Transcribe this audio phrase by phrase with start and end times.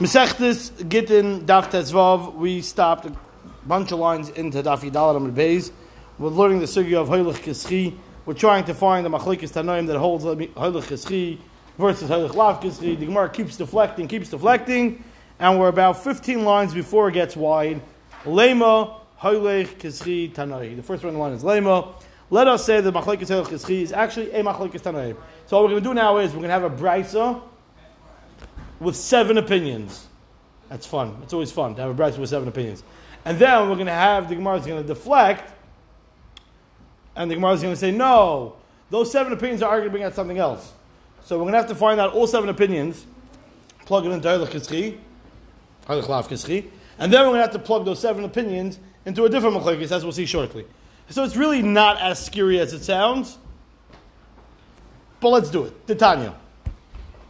[0.00, 2.34] Mesechtes Gittin Daf Tezvav.
[2.34, 3.12] We stopped a
[3.64, 5.70] bunch of lines into Daf Yidal Amid Beis.
[6.18, 7.96] We're learning the sugya of Hoylech Kischi.
[8.26, 11.38] We're trying to find the Machlekes Tanoim that holds Hoylech Kischi
[11.78, 12.98] versus Hoylech Lav Kischi.
[12.98, 15.04] The Gemara keeps deflecting, keeps deflecting,
[15.38, 17.80] and we're about 15 lines before it gets wide.
[18.24, 20.74] Lema Hoylech Kischi Tanoi.
[20.74, 21.94] The first one the line is Lema.
[22.30, 25.16] Let us say that Machlekes Hoylech Kischi is actually a Machlekes Tanoim.
[25.46, 27.40] So what we're going to do now is we're going to have a brisa
[28.80, 30.06] with seven opinions.
[30.68, 31.18] That's fun.
[31.22, 32.82] It's always fun to have a brisa with seven opinions.
[33.24, 35.52] And then we're going to have the Gemara is going to deflect,
[37.16, 38.56] and the Gemara is going to say, no,
[38.90, 40.72] those seven opinions are arguing out something else.
[41.24, 43.06] So we're going to have to find out all seven opinions,
[43.86, 44.98] plug it into Lav Kitzchi,
[46.98, 49.90] and then we're going to have to plug those seven opinions into a different Machlekes,
[49.90, 50.66] as we'll see shortly.
[51.10, 53.38] So it's really not as scary as it sounds,
[55.20, 55.86] but let's do it.
[55.86, 56.34] Titania.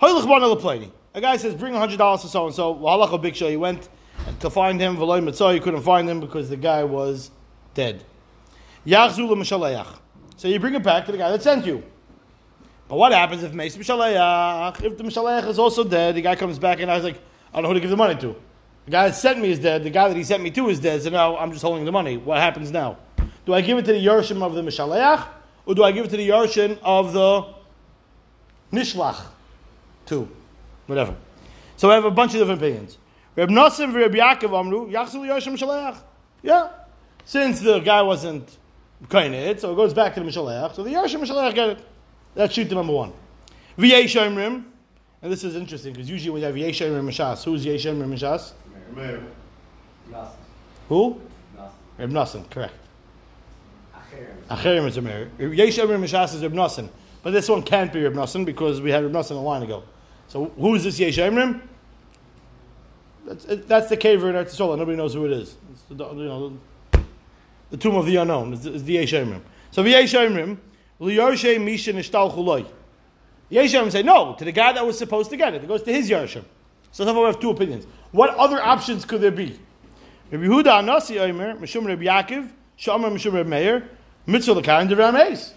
[0.00, 0.90] Heilig Bana Leplani.
[1.16, 2.74] A guy says, bring $100 to so and so.
[2.74, 3.48] Halacha Big Show.
[3.48, 3.88] He went
[4.40, 4.96] to find him.
[4.96, 5.54] V'loy Mitzah.
[5.54, 7.30] He couldn't find him because the guy was
[7.72, 8.04] dead.
[8.84, 9.86] Yachzu L'Mishalayach.
[10.36, 11.84] So you bring it back to the guy that sent you.
[12.88, 14.82] But what happens if Meis Mishalayach?
[14.82, 17.20] If the Mishalayach is also dead, the guy comes back and I was like,
[17.52, 18.34] I don't know who to give the money to.
[18.86, 19.84] The guy that sent me is dead.
[19.84, 21.00] The guy that he sent me to is dead.
[21.00, 22.16] So now I'm just holding the money.
[22.16, 22.98] What happens now?
[23.46, 25.28] Do I give it to the Yershim of the Mishalayach?
[25.64, 27.54] Or do I give it to the Yershim of the
[28.72, 29.26] Nishlach?
[30.06, 30.28] Two
[30.86, 31.14] whatever.
[31.76, 32.98] So we have a bunch of different opinions.
[33.36, 35.98] Reb Nassim and Reb Yaakov Amru, Yoshim Shaleach.
[36.42, 36.70] Yeah.
[37.24, 38.58] Since the guy wasn't
[39.10, 40.74] it, so it goes back to the Mishaleach.
[40.74, 41.78] So the Yoshim Mishaleach get it.
[42.34, 43.12] That's shoot number one.
[43.78, 44.64] Shomrim,
[45.22, 48.08] and this is interesting because usually when you have Yei Shomrim Mishas, who's Yei Shomrim
[48.12, 48.52] Mishas?
[50.88, 51.20] Who?
[51.98, 52.74] Reb Nassim, correct.
[54.50, 55.30] Acherim is a Meir.
[55.38, 56.88] Yei Shomrim Mishas is Reb Nassim.
[57.22, 59.82] But this one can't be Reb Nassim because we had Reb Nassim a line ago.
[60.28, 61.60] So who is this Yesh Emrim?
[63.26, 65.56] That's, that's the cave in Eretz Nobody knows who it is.
[65.88, 66.58] The, you know,
[67.70, 69.40] the tomb of the unknown is the, is the Yesh Emrim.
[69.70, 70.58] So the Yesh Emrim,
[71.00, 72.66] Liyoshe Misha Nishtal Chuloi.
[73.48, 75.64] Yesh Emrim say no to the guy that was supposed to get it.
[75.64, 76.44] It goes to his Yershim.
[76.94, 77.86] So we have two opinions.
[78.12, 79.58] What other options could there be?
[80.30, 83.88] Rabbi Yehuda Anasi Omer, Mishum Rabbi Yaakov, Shomer Mishum Rabbi Meir,
[84.26, 85.54] Mitzvah L'Kaim Devram Eis.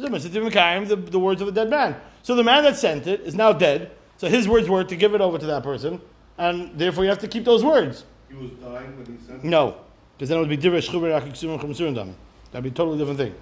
[0.00, 1.96] The, the words of a dead man.
[2.22, 3.92] So the man that sent it is now dead.
[4.18, 6.00] So his words were to give it over to that person,
[6.36, 8.04] and therefore you have to keep those words.
[8.28, 9.44] He was dying when he sent it?
[9.44, 9.76] No,
[10.16, 12.12] because then it would be Chumsurindam.
[12.52, 13.34] That'd be a totally different thing.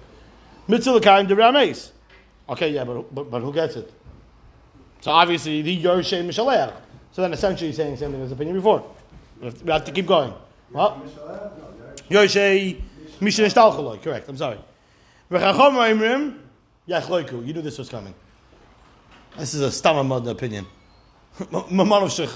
[0.67, 1.91] Mitzvah L'Kaim Rameis.
[2.47, 3.91] Okay, yeah, but, but, but who gets it?
[5.01, 6.73] So obviously, the Yershe Mishaleach.
[7.11, 8.89] So then essentially he's saying the same thing as the opinion before.
[9.39, 10.33] We have to, we have to keep going.
[10.71, 11.01] Well,
[12.09, 12.81] Yershe
[13.19, 14.59] Mishneh Correct, I'm sorry.
[16.89, 18.15] You knew this was coming.
[19.37, 20.65] This is a stamamad opinion.
[21.37, 22.35] Mamanovshich,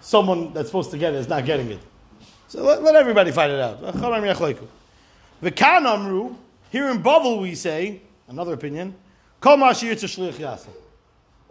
[0.00, 1.80] someone that's supposed to get it is not getting it.
[2.48, 3.82] So let, let everybody find it out.
[5.42, 6.34] V'kan amru,
[6.70, 8.94] here in Bavel we say, another opinion,
[9.40, 10.68] kol mashir to shliach yasa.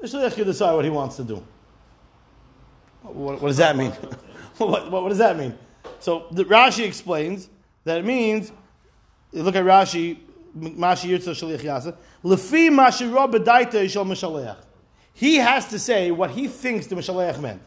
[0.01, 1.45] The shliach can decide what he wants to do.
[3.03, 3.91] What, what does that mean?
[4.57, 5.55] what, what, what, does that mean?
[5.99, 7.49] So the, Rashi explains
[7.83, 8.51] that it means,
[9.31, 10.17] you look at Rashi,
[10.57, 11.95] Mashi Yirtza Shaliach Yasa.
[12.25, 14.57] Lefi Mashi B'daita Yishal Mishaleach.
[15.13, 17.61] He has to say what he thinks the Mishaleach meant.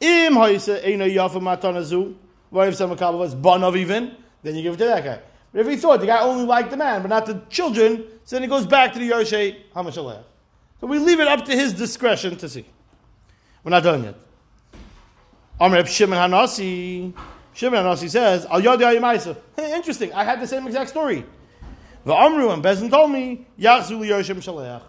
[0.00, 1.08] Im Ha'isa Eino
[1.40, 2.14] Matanazu.
[2.50, 4.16] What even?
[4.42, 5.20] Then you give it to that guy.
[5.52, 8.36] But if he thought the guy only liked the man, but not the children, so
[8.36, 10.22] then he goes back to the Yorshe HaMashalech.
[10.80, 12.66] So we leave it up to his discretion to see.
[13.64, 14.16] We're not done yet.
[15.58, 17.14] Amr Shimon Hanasi.
[17.54, 20.12] Shimon Hanasi says, Al Yadi interesting.
[20.12, 21.24] I had the same exact story.
[22.04, 24.82] The Amru and Bezin told me, Yachzu Yoshim Shaleach.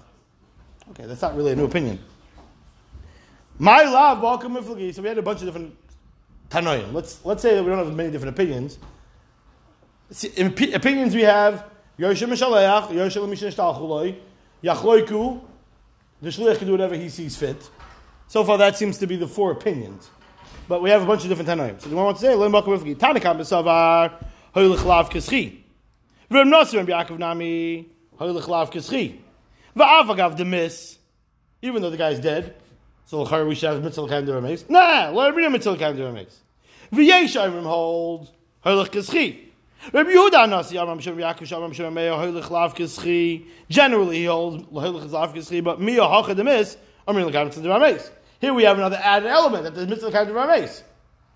[0.91, 1.99] Okay, that's not really a new opinion.
[3.59, 5.77] My love, welcome So we had a bunch of different
[6.49, 6.91] Tanoim.
[6.91, 8.79] Let's, let's say that we don't have many different opinions.
[10.09, 10.29] See,
[10.73, 11.65] opinions we have,
[11.99, 14.17] Yoshim Shaleach, Yoshim Mishin Shtalchuloi,
[14.63, 15.41] Yachloiku,
[16.21, 17.69] the Shliach can do whatever he sees fit.
[18.27, 20.09] So far, that seems to be the four opinions.
[20.67, 21.79] But we have a bunch of different Tanoim.
[21.79, 24.13] So the one wants to say, Lim Bakum Ifgi, Tanakam Besavar,
[24.55, 25.62] Hoylich Lav Kischi.
[26.33, 27.87] Reb Nosir and Yaakov Nami,
[28.19, 29.19] Hoylich Lav Kischi.
[29.77, 30.97] Va'avagav the miss,
[31.61, 32.55] even though the guy's dead.
[33.05, 34.67] So we should have mitzvah kaim derameis.
[34.67, 36.33] Nah, let him read mitzvah kaim derameis.
[36.91, 38.31] V'yesh Ayrim holds
[38.65, 39.49] Hoylich Kischi.
[39.91, 43.45] Rabbi Yehuda Nasi Amram Shem Yaakov Shem Shem Meir Hoylich Lav Kischi.
[43.69, 46.77] Generally, he holds Hoylich Lav Kischi, but Mia Hacha the miss.
[47.07, 48.09] Amrim to derameis.
[48.41, 50.81] Here we have another added element that the mitzvah kaim derameis.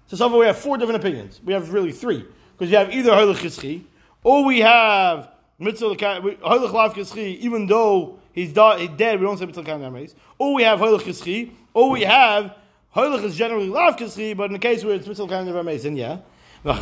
[0.07, 1.39] So so far we have four different opinions.
[1.43, 3.83] We have really three because you have either Hoylich Kischi
[4.23, 5.29] or we have
[5.59, 11.01] mitzvah hoylech even though he's, dead, we don't say mitzvah kain Or we have hoylech
[11.01, 12.55] kischi, or we have
[12.97, 16.17] Hoilich is generally lav kischi, but in the case where it's mitzvah of amazing, yeah.
[16.63, 16.81] Why?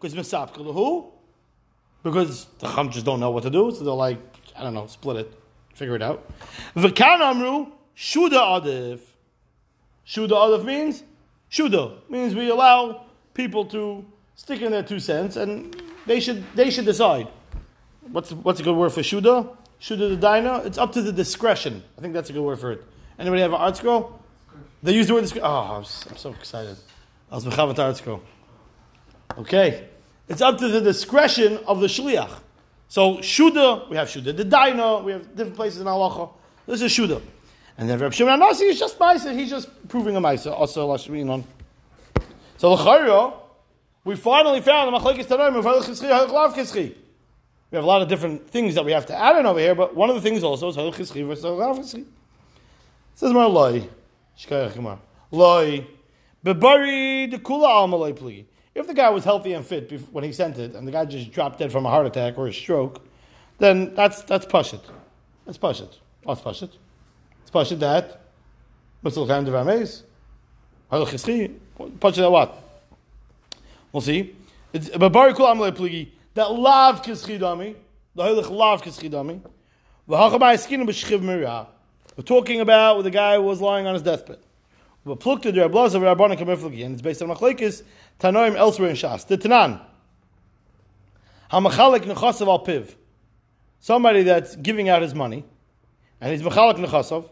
[0.00, 1.12] Because misapka who?
[2.02, 4.18] Because the chum just don't know what to do, so they're like,
[4.56, 5.32] I don't know, split it,
[5.74, 6.26] figure it out.
[6.74, 9.00] V'kan amru shuda adif.
[10.06, 11.02] Shuda adif means
[11.50, 14.06] shuda means we allow people to
[14.36, 17.28] stick in their two cents, and they should they should decide.
[18.10, 19.56] What's what's a good word for shuda?
[19.80, 20.62] Shuda the dina.
[20.64, 21.82] It's up to the discretion.
[21.98, 22.84] I think that's a good word for it.
[23.18, 24.20] Anybody have an art scroll?
[24.82, 25.48] They use the word discretion.
[25.48, 26.76] Oh, I'm, so excited.
[27.30, 28.22] I was mechavat art scroll.
[29.38, 29.88] Okay,
[30.28, 32.40] it's up to the discretion of the shliach.
[32.88, 34.98] So shuda, we have shuda the dina.
[34.98, 36.30] We have different places in halacha.
[36.66, 37.20] This is shuda.
[37.76, 39.36] And then Reb Shimon Anasi is just ma'isa.
[39.36, 40.52] He's just proving a ma'isa.
[40.52, 40.96] Also.
[42.56, 43.34] So l'chayro,
[44.04, 46.94] we finally found the machlekes tanoim.
[47.70, 49.74] We have a lot of different things that we have to add in over here,
[49.74, 52.04] but one of the things also is halach versus halach.
[53.16, 53.88] Says more loy,
[54.38, 54.98] shkayach
[55.30, 55.86] loy,
[56.44, 58.46] bebari de kula almalay pli.
[58.74, 61.32] If the guy was healthy and fit when he sent it, and the guy just
[61.32, 63.04] dropped dead from a heart attack or a stroke,
[63.58, 64.82] then that's that's pashit.
[65.46, 65.98] That's pashit.
[66.24, 66.70] What's oh, pashit?
[67.42, 68.20] It's pashit that.
[69.00, 69.54] What's the kind of.
[69.54, 70.02] Pashit
[72.16, 72.63] that what?
[73.94, 74.34] We'll see.
[74.72, 77.76] It's babari kul amalei pligi that lav kischidami,
[78.16, 79.40] the heilig lav kischidami.
[80.08, 81.68] V'hachamai skinu b'shchiv mirah.
[82.16, 84.38] We're talking about when the guy who was lying on his deathbed.
[85.06, 87.84] But plukta the Rabbaz of Rabbanim Kamiflagi, and it's based on Machlekes
[88.18, 89.28] Tanoim elsewhere in Shas.
[89.28, 89.80] The Tanan.
[91.52, 92.96] Hamachalik nechasav al piv.
[93.78, 95.44] Somebody that's giving out his money,
[96.20, 97.30] and he's machalik nechasav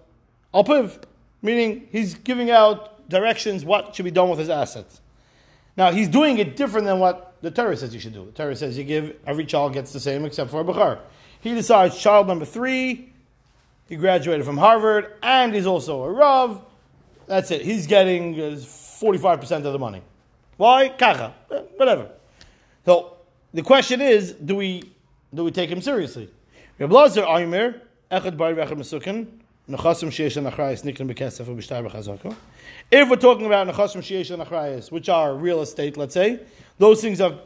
[0.55, 1.03] al piv,
[1.43, 5.01] meaning he's giving out directions what should be done with his assets.
[5.77, 8.27] Now he's doing it different than what the Torah says you should do.
[8.27, 10.99] The Torah says you give every child gets the same except for a Bechar.
[11.41, 13.13] He decides child number three,
[13.89, 16.63] he graduated from Harvard, and he's also a Rav.
[17.27, 17.63] That's it.
[17.63, 20.03] He's getting forty five percent of the money.
[20.57, 20.89] Why?
[20.91, 21.35] Kacha.
[21.51, 22.09] Eh, Whatever.
[22.85, 23.17] So
[23.55, 24.93] the question is, do we
[25.35, 26.31] do we take him seriously?
[32.19, 32.35] Echad.
[32.91, 36.41] If we're talking about Nechasim Sheish and Achrayas, which are real estate, let's say,
[36.79, 37.39] those things are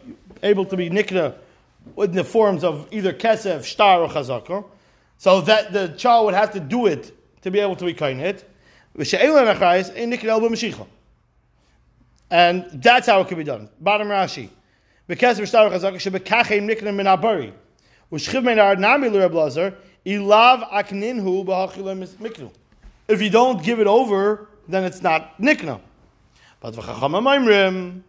[0.42, 1.34] able to be nikna
[1.98, 4.64] in the forms of either kesef, shtar, or chazaka.
[5.18, 8.20] So that the child would have to do it to be able to be kain
[8.20, 8.48] it.
[12.30, 13.68] And that's how it can be done.
[13.80, 14.48] Bottom Rashi.
[15.06, 17.52] Because of shtar chazaka shebekachem nikna min abari.
[18.10, 19.74] Ushchiv min ar nami l'reb lazar
[20.04, 22.50] ilav akninhu miknu.
[23.08, 25.80] If you don't give it over, then it's not nikna.
[26.60, 28.02] But v'chacham amayimrim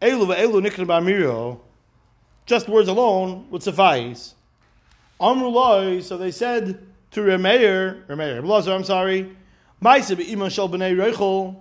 [0.00, 1.60] elu nikna b'amiro.
[2.46, 4.34] Just words alone would suffice.
[5.20, 9.34] Amrulai, so they said to Remeir, Remeir, I'm sorry,
[9.82, 11.56] Maisa shel b'nei.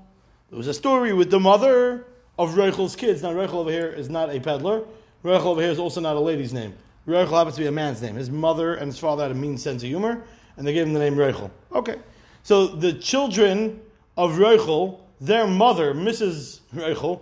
[0.49, 2.05] There was a story with the mother
[2.37, 3.21] of Reichel's kids.
[3.23, 4.83] Now, Reichel over here is not a peddler.
[5.23, 6.73] Reichel over here is also not a lady's name.
[7.07, 8.15] Reichel happens to be a man's name.
[8.15, 10.23] His mother and his father had a mean sense of humor,
[10.57, 11.51] and they gave him the name Reichel.
[11.73, 11.97] Okay.
[12.43, 13.81] So the children
[14.17, 16.59] of Reichel, their mother, Mrs.
[16.73, 17.21] Reichel,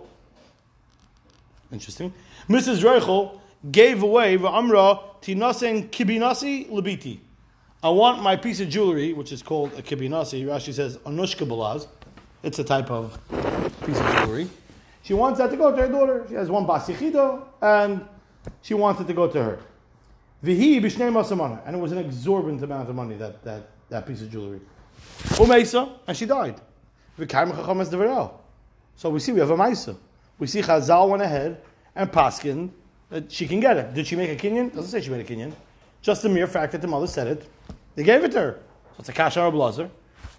[1.70, 2.12] interesting,
[2.48, 2.82] Mrs.
[2.82, 3.40] Reichel
[3.70, 7.20] gave away Amra Tinasen Kibinasi Libiti.
[7.82, 10.44] I want my piece of jewelry, which is called a kibinasi.
[10.44, 11.88] Rashi says anushka balaz.
[12.44, 13.18] It's a type of
[13.84, 14.48] piece of jewelry.
[15.02, 16.24] She wants that to go to her daughter.
[16.28, 18.06] She has one basichido, and
[18.62, 19.58] she wants it to go to her.
[20.44, 20.76] Vihi
[21.66, 24.60] and it was an exorbitant amount of money that that, that piece of jewelry.
[25.38, 26.60] Umeisa, and she died.
[27.18, 29.96] So we see we have a maisa.
[30.38, 31.60] We see Chazal went ahead
[31.94, 32.70] and paskin
[33.10, 33.94] that she can get it.
[33.94, 34.74] Did she make a kinyan?
[34.74, 35.52] Doesn't say she made a kinyan.
[36.00, 37.48] Just the mere fact that the mother said it,
[37.94, 38.58] they gave it to her.
[38.92, 39.90] So it's a kasha or a blazer.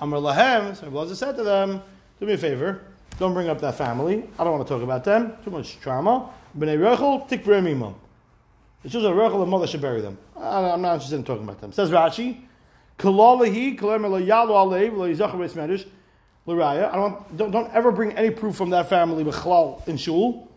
[0.02, 1.82] Amar lahem, so blazer said to them,
[2.20, 2.82] do me a favor,
[3.20, 4.24] don't bring up that family.
[4.38, 5.34] I don't want to talk about them.
[5.44, 6.30] Too much trauma.
[6.58, 7.94] B'nei Rechel, tik mimam.
[8.82, 10.18] The children of Rechel, the mother should bury them.
[10.36, 11.72] I- I'm not interested in talking about them.
[11.72, 12.42] Says Rashi,
[16.46, 16.90] L'raya.
[16.92, 20.50] I don't, don't, don't ever bring any proof from that family b'chlal in shul.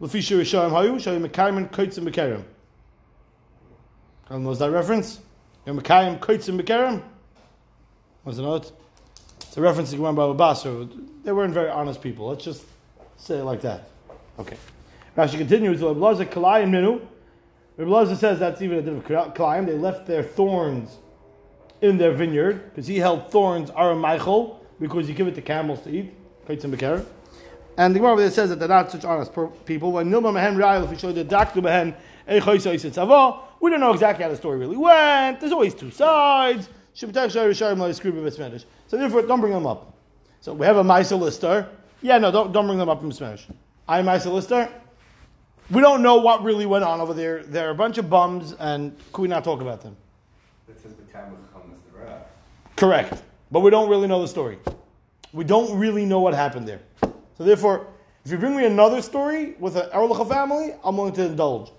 [0.00, 2.42] L'fisha Rishayim hayu, shayim mekayim bekerim.
[4.28, 5.20] Anyone knows that reference?
[5.66, 7.02] Yom mekayim koitzim bekerim?
[8.24, 8.72] Was it not?
[9.40, 10.88] It's a reference to Gemara Baba Basra.
[11.24, 12.28] They weren't very honest people.
[12.28, 12.64] Let's just
[13.16, 13.90] say it like that.
[14.38, 14.56] Okay.
[15.16, 17.06] Rashi continues, Rabbi Lazar Kalayim Ninu.
[17.76, 19.66] Rabbi says that's even a different Kalayim.
[19.66, 20.96] They left their thorns
[21.80, 25.80] in their vineyard because he held thorns are Michael because you give it to camels
[25.82, 26.12] to eat.
[27.78, 29.92] And the Gemara over there says that they're not such honest per- people.
[29.92, 31.94] When Nilma Mehen Rayel, if we show the Daktu Mehen,
[33.60, 35.40] we don't know exactly how the story really went.
[35.40, 36.68] There's always two sides.
[36.94, 39.94] So So therefore, don't bring them up.
[40.40, 41.68] So we have a Maisa lister.
[42.02, 43.46] Yeah, no, don't, don't bring them up in Smash.
[43.88, 44.68] I'm Maisa lister.
[45.70, 47.44] We don't know what really went on over there.
[47.44, 49.96] There are a bunch of bums, and could we not talk about them?
[50.68, 52.26] It says the time will come as the wrath.
[52.76, 53.22] Correct.
[53.52, 54.58] But we don't really know the story.
[55.32, 56.80] We don't really know what happened there.
[57.02, 57.86] So therefore,
[58.24, 61.70] if you bring me another story with an Erlicha family, I'm willing to indulge.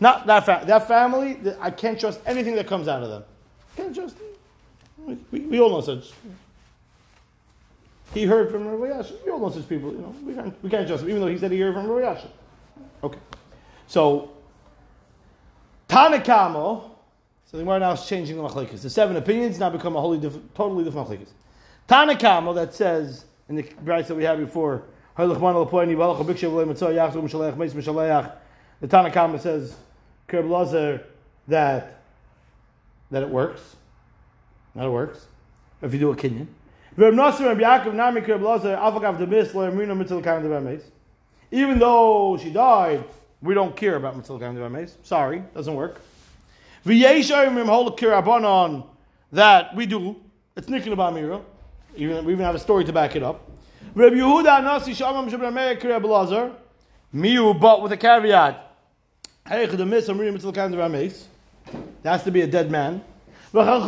[0.00, 3.24] Not that fa- that family, I can't trust anything that comes out of them.
[3.76, 4.16] Can't trust
[4.98, 6.12] we, we, we all know such.
[8.12, 9.14] He heard from Yasha.
[9.24, 9.92] We all know such people.
[9.92, 11.86] You know, we can't, we can't trust him, even though he said he heard from
[11.86, 12.28] Yasha.
[13.02, 13.18] Okay.
[13.86, 14.30] So,
[15.88, 16.90] Tanakamo,
[17.54, 18.82] so the Gemara now is changing the machlekes.
[18.82, 20.18] The seven opinions now become a wholly
[20.56, 21.28] totally different machlekes.
[21.88, 24.82] Tanakamo that says in the brayz that we had before,
[25.16, 25.24] the
[28.88, 29.76] Tanakama says,
[30.26, 31.06] Kerb
[31.46, 32.00] that
[33.12, 33.76] that it works.
[34.74, 35.28] That it works.
[35.80, 36.48] If you do a kinyan.
[41.52, 43.04] Even though she died,
[43.40, 44.88] we don't care about Mitzvah.
[45.04, 46.00] Sorry, doesn't work.
[46.84, 47.64] That
[49.74, 50.16] we do.
[50.54, 51.42] It's Nikin Bamira.
[51.96, 53.40] Even we even have a story to back it up.
[53.94, 56.52] Rabbi Yehuda Nasi Shamam Shabbat Meir Kirei Belazar.
[57.14, 58.60] Miu, but with a caveat.
[59.46, 59.60] There
[62.04, 63.02] has to be a dead man.
[63.52, 63.82] Because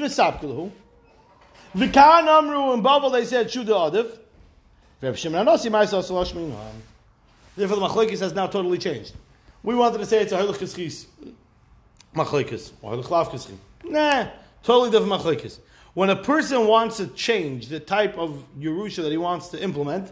[0.00, 0.70] misapkilahu.
[1.74, 4.18] V'kan amru in Bavel they said shuda adif.
[5.00, 6.82] Reb Shimon Anosi ma'isa salash minan.
[7.56, 9.14] Therefore the machlekes has now totally changed.
[9.62, 11.06] We wanted to say it's a halach kischis
[12.14, 13.56] machlekes or halach lav kischis.
[13.84, 14.28] Nah,
[14.62, 15.60] totally different machlekes.
[15.94, 20.10] When a person wants to change the type of Yerusha that he wants to implement,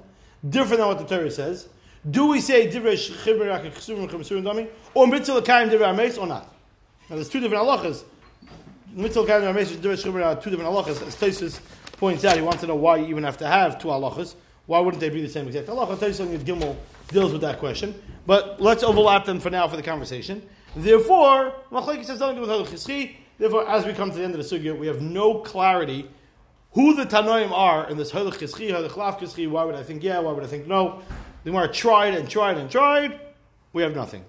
[0.48, 1.68] different than what the Torah says,
[2.08, 6.54] do we say divrei chibrak chesuvim chemsurim dami or mitzvah l'kayim divrei ames or not?
[7.08, 8.04] Now there's two different halachas.
[8.94, 11.06] Mitzvah l'kayim divrei and divrei chibrak are two different halachas.
[11.06, 11.60] As Tosis
[11.96, 14.34] points out, he wants to know why you even have to have two halachas.
[14.70, 15.96] Why wouldn't they be the same exact halacha?
[15.96, 16.76] Tosis on Gimel
[17.08, 17.92] deals with that question.
[18.24, 20.48] But let's overlap them for now for the conversation.
[20.76, 24.32] Therefore, machlekes has nothing to do with halach Therefore, as we come to the end
[24.36, 26.08] of the sugya, we have no clarity
[26.74, 29.50] who the Tanoim are in this Halach Kischi.
[29.50, 30.20] Why would I think yeah?
[30.20, 31.02] Why would I think no?
[31.42, 33.18] The Gemara tried and tried and tried.
[33.72, 34.24] We have nothing.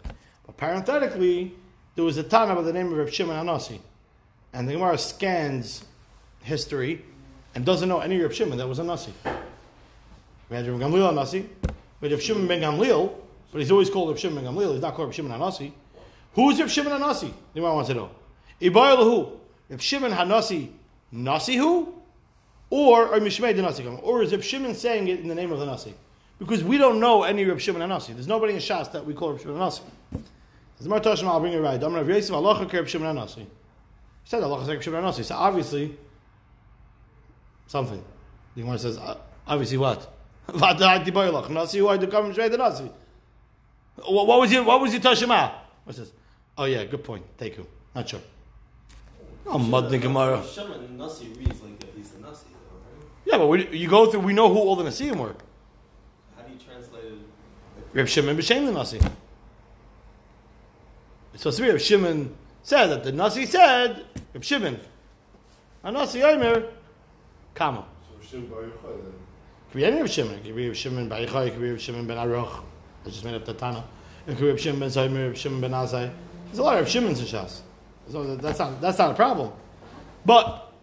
[0.48, 1.54] But parenthetically,
[1.94, 3.80] there was a Tana by the name of Reb Shimon Anasi.
[4.54, 5.86] And the Gemara scans
[6.42, 7.06] history
[7.54, 9.14] and doesn't know any Reb Shimon that was a Nasi.
[10.52, 11.48] We Gamliel Anasi.
[12.02, 13.14] We had Reb Shimon ben Gamliel,
[13.54, 14.74] but he's always called Reb Shimon ben Gamliel.
[14.74, 15.72] He's not called Reb Shimon Anasi.
[16.34, 17.34] Who's Reb Shimon Anasi?
[17.56, 18.12] Gemara wants to know.
[18.60, 19.32] Ibayalahu,
[19.70, 20.70] Reb Shimon Hanasi,
[21.14, 21.96] Nasi who?
[22.70, 25.66] Or or Mishmei Nasi Or is Reb Shimon saying it in the name of the
[25.66, 25.94] Nasi?
[26.38, 28.14] Because we don't know any Reb Shimon Hanasi.
[28.14, 29.84] There's nobody in Shas that we call Reb Shimon Hanasi.
[30.82, 31.82] As Mar Tashma, I'll bring it right.
[31.82, 33.38] Amar Rav Yosef, Allah Reb Shimon Hanasi.
[33.38, 33.48] He
[34.26, 35.24] said Allah Reb Shimon Hanasi.
[35.24, 35.96] So obviously,
[37.68, 38.04] something.
[38.56, 39.16] The Gemara says, uh,
[39.48, 40.12] obviously what?
[40.48, 42.92] Nasi who I come Mishmei the Nasi.
[43.96, 45.52] What what was your what was your Tashma?
[45.84, 46.12] What says?
[46.58, 47.24] Oh yeah, good point.
[47.38, 47.68] Thank you.
[47.96, 48.22] Not sure.
[49.46, 50.38] Oh, Madni Gemara.
[50.38, 53.08] Uh, Shimon Nasi reads like that he's a Nasi, though, right?
[53.26, 54.22] Yeah, but we, you go through.
[54.22, 55.36] We know who all the Nasiim were.
[56.36, 57.20] How do you translate it?
[57.94, 58.98] Reb Shimon b'Shem the Nasi.
[61.34, 64.80] It's supposed to be Reb Shimon said that the Nasi said Reb Shimon.
[65.84, 66.66] A Nasi Omer,
[67.56, 67.86] Kama.
[68.08, 69.14] So Shem Bar Yochai then.
[69.72, 70.34] Could be any Reb Shimon.
[70.34, 71.48] It could be Shimon Bar Yochai.
[71.48, 72.62] It could be Shimon ben Aruch.
[73.06, 73.86] I just made up the Tana.
[74.28, 75.30] It could be Shimon ben Zaymer.
[75.30, 76.12] Reb Shimon ben Azai.
[76.48, 77.62] There's a lot of Shimons in Shas.
[78.10, 79.54] So that's not that's not a problem.
[80.26, 80.74] But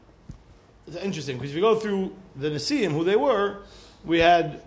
[0.87, 3.59] it's interesting because if you go through the Nasiim, who they were,
[4.07, 4.63] we had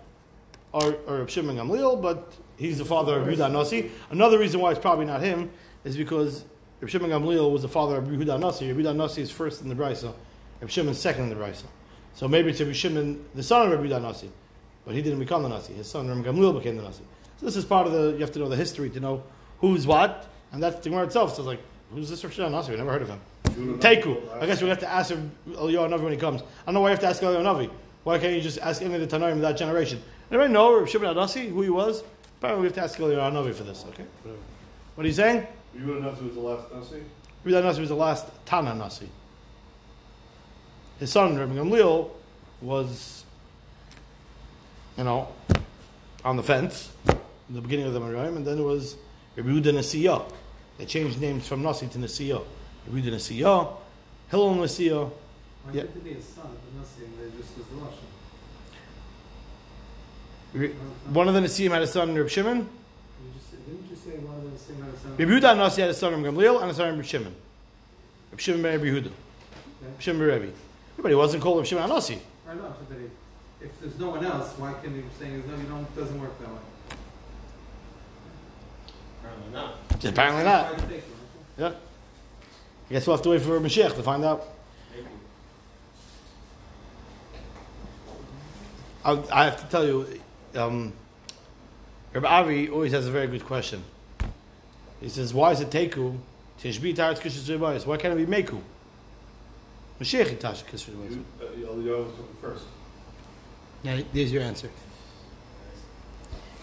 [0.72, 3.90] our, our Shimon Gamliel, but he's the father of Yehuda Nasi.
[4.10, 5.50] Another reason why it's probably not him
[5.82, 6.44] is because
[6.80, 8.72] Reb Shimon Gamliel was the father of Yehuda Nasi.
[8.72, 10.14] Yehuda Nasi is first in the Brisa,
[10.60, 11.64] Reb Shimon second in the Brisa.
[12.14, 14.30] So maybe it's Reb Shimon, the son of Yehuda Nasi,
[14.84, 15.72] but he didn't become the Nasi.
[15.72, 17.02] His son Reb Gamliel became the Nasi.
[17.38, 18.12] So this is part of the.
[18.12, 19.22] You have to know the history to know
[19.60, 21.34] who's what, and that's the Gemara itself.
[21.34, 21.60] So it's like,
[21.92, 22.72] who's this Shimon Nasi?
[22.72, 23.20] We never heard of him.
[23.80, 24.18] Teku.
[24.40, 26.42] I guess we have to ask Eliyahu Navi when he comes.
[26.42, 27.70] I don't know why you have to ask Eliyahu Navi.
[28.04, 30.02] Why can't you just ask any of the Tanoim of that generation?
[30.30, 32.02] Anybody know Reb Shimon Adasi, who he was?
[32.38, 34.04] Apparently we have to ask Eliyahu Navi for this, okay?
[34.94, 35.46] What are you saying?
[35.74, 37.02] You would have known who was the last Nasi?
[37.44, 39.08] Reb Nasi was the last Tana Nasi.
[41.02, 42.10] His son, Reb Gamliel,
[42.60, 43.24] was,
[44.96, 45.26] you know,
[46.24, 48.94] on the fence in the beginning of the Marayim, and then it was
[49.34, 50.22] Reb Yehuda Nasiya.
[50.78, 52.44] They changed names from Nasi to Nasiya.
[52.86, 53.72] Reb Yehuda Nasiya,
[54.30, 55.10] Hillel Nasiya.
[55.64, 55.82] Why Yeah.
[55.82, 56.44] did be his son?
[56.76, 57.74] Not saying they just was the
[60.62, 60.76] Russian.
[61.12, 62.58] One of the Nasiim had a son, Reb Shimon.
[62.58, 62.64] You
[63.34, 65.16] just, didn't you say one of the same had a son?
[65.16, 67.34] Reb Yehuda Nasi had a son, Reb Gamliel, and a son, Reb Shimon.
[68.30, 69.10] Reb Shimon ben Reb Yehuda.
[69.82, 70.52] Reb Shimon ben
[70.96, 71.02] Rebbe.
[71.02, 72.18] But he wasn't called Reb Shimon Anasi.
[72.48, 75.62] I know, but he, if there's no one else, why can't he say, no, you
[75.64, 76.54] don't, doesn't work that way?
[79.20, 79.74] Apparently not.
[80.04, 80.68] Apparently not.
[80.68, 81.04] Try to take it,
[81.58, 81.72] Yeah.
[82.90, 84.44] I guess we'll have to wait for Mashiach to find out.
[84.94, 85.06] Maybe.
[89.04, 90.20] I, I have to tell you,
[90.54, 90.92] um,
[92.12, 93.82] Rabbi Avi always has a very good question.
[95.00, 96.18] He says, "Why is it teku?
[96.60, 98.60] Tishbi taretz kishus Why can't it be meku?
[100.02, 102.64] Mashiach tash kishus You, uh, Eliyahu was first.
[103.84, 104.68] Yeah, there's your answer.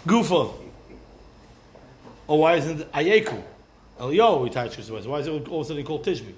[0.06, 0.52] Gufa.
[2.28, 3.42] Or why isn't it Ayeku?
[4.00, 6.34] Eliyahu we touch kishus Why is it all of a sudden called Tishbi?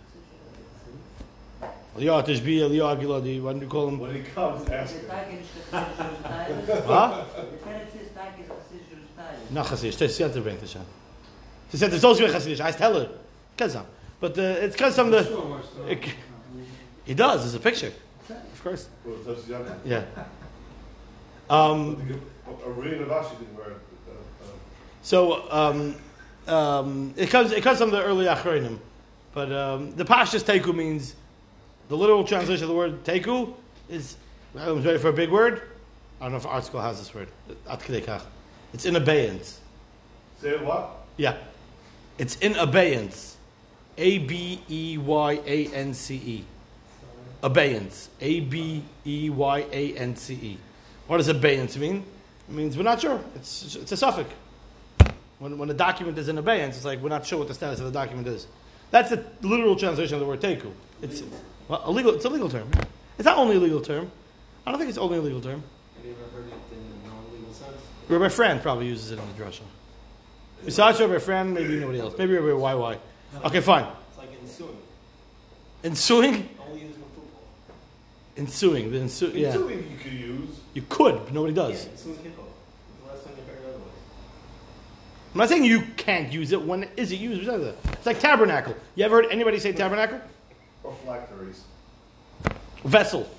[1.97, 3.41] Eliyahu Tishbi, Eliyahu Giladi.
[3.41, 3.99] Why don't you call him?
[3.99, 5.03] When he comes, ask him.
[5.71, 7.25] Huh?
[9.49, 9.97] Not Chassidish.
[9.97, 10.85] Das ist the bringt es an.
[11.71, 12.59] Sie said it's also a Chassidish.
[12.59, 13.09] Heißt Heller.
[13.57, 13.85] Kazam.
[14.19, 15.23] But uh, it's because some of the...
[15.23, 16.15] Sure, works, so- it-
[17.05, 17.41] He does.
[17.41, 17.91] There's a picture.
[18.29, 18.87] Of course.
[19.03, 20.05] Well, that's the other- Yeah.
[21.49, 21.97] Um,
[22.65, 23.77] A real Navashi didn't wear it.
[24.07, 24.47] uh, uh,
[25.01, 25.95] so um,
[26.47, 28.79] um, it comes it comes from the early Achronim,
[29.33, 31.15] but um, the Pashas Teku means
[31.89, 33.53] the literal translation of the word Teku
[33.89, 34.15] is.
[34.57, 35.61] I was ready for a big word.
[36.19, 37.29] I don't know if ArtScroll has this word.
[37.67, 37.81] At
[38.73, 39.59] It's in abeyance.
[40.41, 40.91] Say what?
[41.17, 41.37] Yeah.
[42.17, 43.37] It's in abeyance.
[43.97, 46.45] A B E Y A N C E.
[47.43, 48.09] Abeyance.
[48.19, 50.57] A B E Y A N C E.
[51.07, 52.05] What does abeyance mean?
[52.47, 53.19] It means we're not sure.
[53.35, 54.29] It's, it's a suffix.
[55.39, 57.79] When, when a document is in abeyance, it's like we're not sure what the status
[57.79, 58.47] of the document is.
[58.91, 60.71] That's the literal translation of the word teku.
[61.01, 61.23] It's
[61.67, 62.13] well, a legal.
[62.13, 62.69] It's a legal term.
[63.17, 64.11] It's not only a legal term.
[64.65, 65.63] I don't think it's only a legal term.
[65.97, 67.81] Have you ever heard it in a non-legal sense?
[68.07, 69.61] Rabbi Fran probably uses it in the drasha.
[70.63, 72.17] Besides Rabbi Fran, maybe nobody else.
[72.17, 72.99] Maybe Rabbi YY.
[73.45, 73.85] Okay, fine.
[74.09, 74.77] It's like ensuing.
[75.83, 76.49] Ensuing?
[76.59, 77.41] Only used in football.
[78.37, 78.91] Ensuing.
[78.91, 79.47] The ensu- yeah.
[79.49, 80.49] Ensuing you could use.
[80.73, 81.85] You could, but nobody does.
[81.85, 82.47] Yeah, ensuing kickoff.
[83.03, 83.87] The last time you heard it otherwise?
[85.33, 86.61] I'm not saying you can't use it.
[86.61, 87.47] When is it used?
[87.47, 88.75] It's like tabernacle.
[88.95, 90.21] You ever heard anybody say tabernacle?
[90.83, 91.63] Or phylacteries.
[92.83, 93.29] Vessel.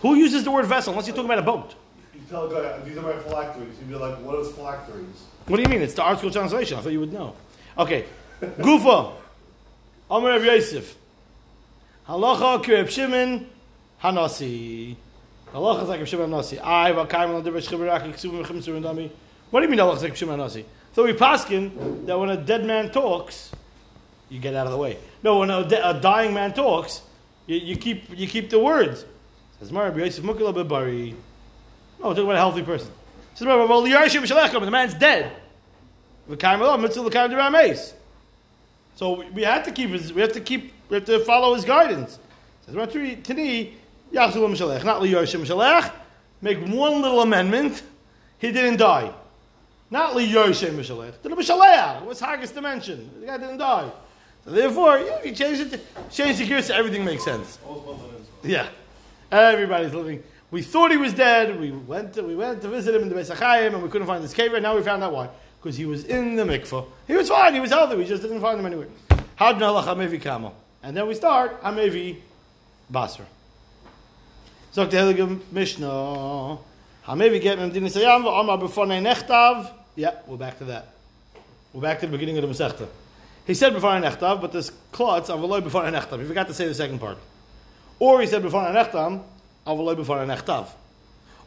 [0.00, 1.74] Who uses the word vessel unless you're talking about a boat?
[2.14, 3.74] You tell a guy, these are my phylacteries.
[3.80, 5.24] You'd be like, what is phylacteries?
[5.46, 5.82] What do you mean?
[5.82, 6.78] It's the article translation.
[6.78, 7.34] I thought you would know.
[7.76, 8.04] Okay.
[8.40, 9.12] Gufa.
[10.10, 10.96] Omer Rav Yosef.
[12.08, 13.48] Halacha kireb Shimon
[14.02, 14.96] Hanasi.
[15.52, 16.60] Halacha is like Shimon Hanasi.
[16.62, 19.10] I v'kaim al divrei shchibaraki ksuvim v'chim surun dami.
[19.50, 20.64] What do you mean halacha is like Shimon Hanasi?
[20.92, 23.52] So we paskin that when a dead man talks,
[24.28, 24.98] you get out of the way.
[25.22, 27.02] No, when a, de- a dying man talks,
[27.46, 29.04] you, you keep you keep the words.
[29.58, 31.12] Says Mar Rav Yosef Mukila Bebari.
[32.00, 32.90] No, we're talking about a healthy person.
[33.34, 35.32] Says Mar Rav Yosef Shalecham, the man's dead.
[38.94, 41.64] So we- have to keep his, we have to keep, we have to follow his
[41.64, 42.18] guidance.
[42.66, 43.76] Says Ratri Tini
[44.12, 45.90] Yachzulam Shalech, not Liyoshim Shalech.
[46.40, 47.82] Make one little amendment.
[48.38, 49.12] He didn't die.
[49.90, 51.20] Not Liyoshim Shalech.
[51.22, 52.02] To the Mishalech.
[52.02, 53.10] What's Haggis to mention?
[53.20, 53.90] The guy didn't die.
[54.44, 55.86] So therefore, yeah, you change it.
[56.10, 57.58] Change the gears so everything makes sense.
[58.42, 58.68] Yeah.
[59.30, 60.22] Everybody's living.
[60.50, 61.58] We thought he was dead.
[61.58, 64.06] We went to, we went to visit him in the Beis HaChaim and we couldn't
[64.06, 64.52] find his cave.
[64.52, 65.30] And now we found out why.
[65.60, 66.84] Because he was in the mikvah.
[67.06, 67.54] He was fine.
[67.54, 67.96] He was healthy.
[67.96, 68.88] We just didn't find him anywhere.
[69.38, 70.52] Hadna Hamevi Kamo.
[70.82, 72.16] And then we start Hamevi
[72.90, 73.26] Basra.
[74.72, 76.58] Sagt der Heilige Mishnah.
[77.06, 79.70] Hamevi get him didn't say Yam Amar b'fonei nechtav.
[79.96, 80.94] Yeah, we're back to that.
[81.74, 82.88] We're back to the beginning of the Masechta.
[83.46, 86.20] He said b'fonei nechtav, but this klotz avaloi b'fonei nechtav.
[86.20, 87.18] He forgot to say the second part.
[87.98, 89.22] Or he said before b'fonei nechtam,
[89.66, 90.68] avaloi b'fonei nechtav.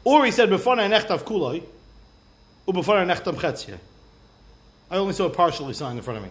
[0.03, 1.63] Or he said before b'fonei nechtav kuloi,
[2.67, 3.79] u'b'fonei nechtam chetzye.
[4.91, 6.29] I only saw it partially signed in front of me.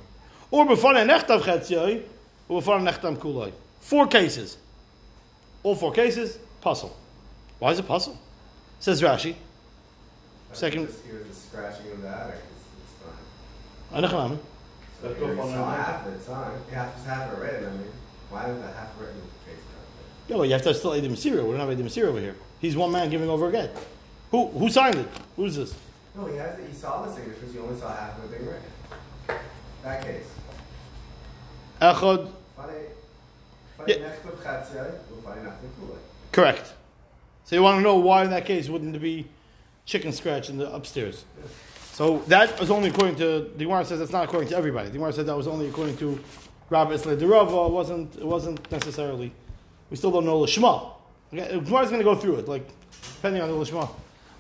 [0.52, 2.04] Or before b'fonei nechtav chetzye,
[2.48, 3.52] u'b'fonei nechtam kuloi.
[3.80, 4.58] Four cases.
[5.64, 6.96] All four cases, puzzle.
[7.58, 8.18] Why is it puzzle?
[8.80, 9.34] Says Rashi.
[10.54, 12.42] Second- Just hear the scratching of that, or it's,
[12.80, 12.94] it's
[13.90, 14.02] fine.
[14.02, 14.38] Anachanami.
[15.00, 15.76] So Let's you go for saw it.
[15.76, 16.50] half of it, it's fine.
[16.72, 17.92] Half is half it written, I mean,
[18.30, 19.56] why is the half written case
[20.28, 21.44] Yeah, well, you have to have still Edim Masira.
[21.44, 22.36] We don't have Edim Masira over here.
[22.60, 23.76] He's one man giving over a get.
[24.30, 25.08] Who who signed it?
[25.36, 25.74] Who's this?
[26.16, 29.40] No, he has, he saw the signatures, He only saw half of it being written.
[29.82, 30.26] That case.
[31.82, 32.30] Echad.
[32.56, 32.72] Funny,
[33.86, 34.12] Yeah.
[36.34, 36.72] Correct.
[37.44, 39.28] So you want to know why in that case wouldn't it be
[39.86, 41.24] chicken scratch in the upstairs?
[41.92, 44.88] So that was only according to the Gemara says that's not according to everybody.
[44.88, 46.18] The Gemara said that was only according to
[46.70, 47.66] Rabbi Isle de Rava.
[47.66, 49.32] It wasn't it wasn't necessarily.
[49.90, 50.94] We still don't know Lishma.
[51.32, 52.68] Okay, uh, Gemara's going to go through it, like
[53.14, 53.88] depending on the Lishma.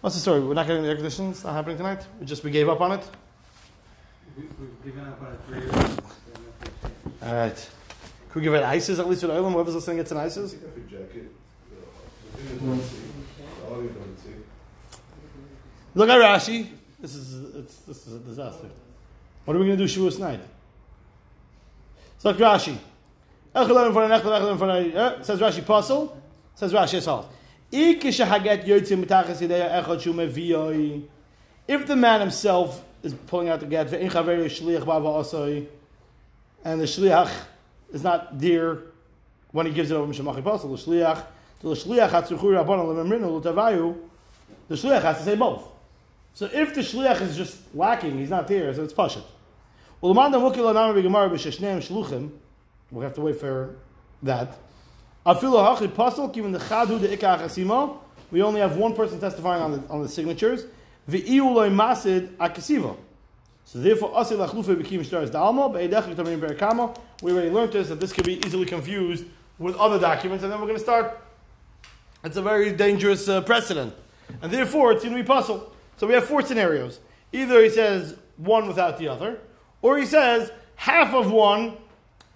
[0.00, 0.40] What's the story?
[0.40, 1.30] We're not getting the air conditioning.
[1.30, 2.04] It's not happening tonight.
[2.18, 3.08] We just we gave up on it.
[4.36, 5.98] We, we've given up on it years.
[7.22, 7.70] All right.
[8.30, 9.52] Could we give it ISIS at least with Olam?
[9.52, 10.56] Whoever's listening gets an ISIS.
[15.94, 16.66] Look at Rashi.
[17.00, 18.68] This is this is a disaster.
[19.44, 20.40] What are we going to do Shavuos night?
[22.18, 22.76] So look Rashi.
[23.52, 25.22] For an eh?
[25.22, 26.20] Says Rashi puzzle.
[26.54, 27.26] Says Rashi as follows.
[27.70, 31.04] Ikish haget yotzim mitachas yideya echad shu meviyoi.
[31.68, 34.10] If the man himself is pulling out the get, and
[36.80, 37.30] the shliach
[37.92, 38.82] is not dear
[39.52, 41.24] when he gives it over the shliach,
[41.60, 42.10] the shliach
[43.40, 43.96] l'tavayu,
[44.68, 45.68] the shliach has to say both.
[46.34, 49.22] So if the shliach is just lacking, he's not there, so it's pashut.
[50.00, 50.14] Well,
[53.00, 53.76] have to wait for
[54.22, 54.58] that.
[58.30, 60.66] We only have one person testifying on the, on the signatures.
[63.64, 64.10] So therefore.
[67.22, 69.24] We already learned this, that this could be easily confused
[69.58, 71.23] with other documents, and then we're going to start.
[72.24, 73.94] It's a very dangerous uh, precedent.
[74.40, 75.72] And therefore, it's going to be puzzle.
[75.96, 77.00] So we have four scenarios.
[77.32, 79.38] Either he says one without the other,
[79.82, 81.76] or he says half of one,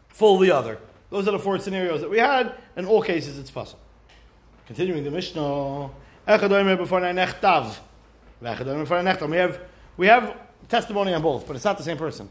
[0.08, 0.78] full the other.
[1.10, 2.54] Those are the four scenarios that we had.
[2.76, 3.78] In all cases, it's puzzle.
[4.66, 5.90] Continuing the Mishnah.
[9.30, 9.60] We have,
[9.96, 10.36] we have
[10.68, 12.28] testimony on both, but it's not the same person.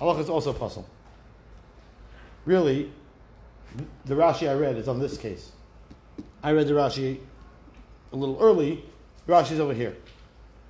[0.00, 0.88] Allah is also a puzzle.
[2.44, 2.92] Really,
[4.04, 5.50] the Rashi I read is on this case.
[6.42, 7.18] I read the Rashi
[8.12, 8.84] a little early.
[9.28, 9.96] Rashi's over here.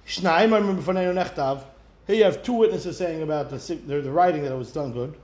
[0.06, 1.64] Shnaim, I remember Nechtav.
[2.06, 3.56] Here you have two witnesses saying about the,
[3.86, 5.14] the, the writing that it was done good.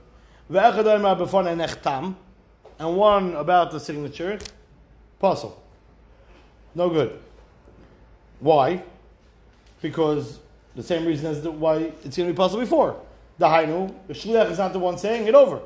[2.79, 4.39] And one about the signature.
[5.19, 5.61] Puzzle.
[6.73, 7.19] No good.
[8.39, 8.83] Why?
[9.81, 10.39] Because
[10.75, 12.99] the same reason as the, why it's going to be puzzle before.
[13.37, 15.61] The Hainu, the Shliach is not the one saying it over.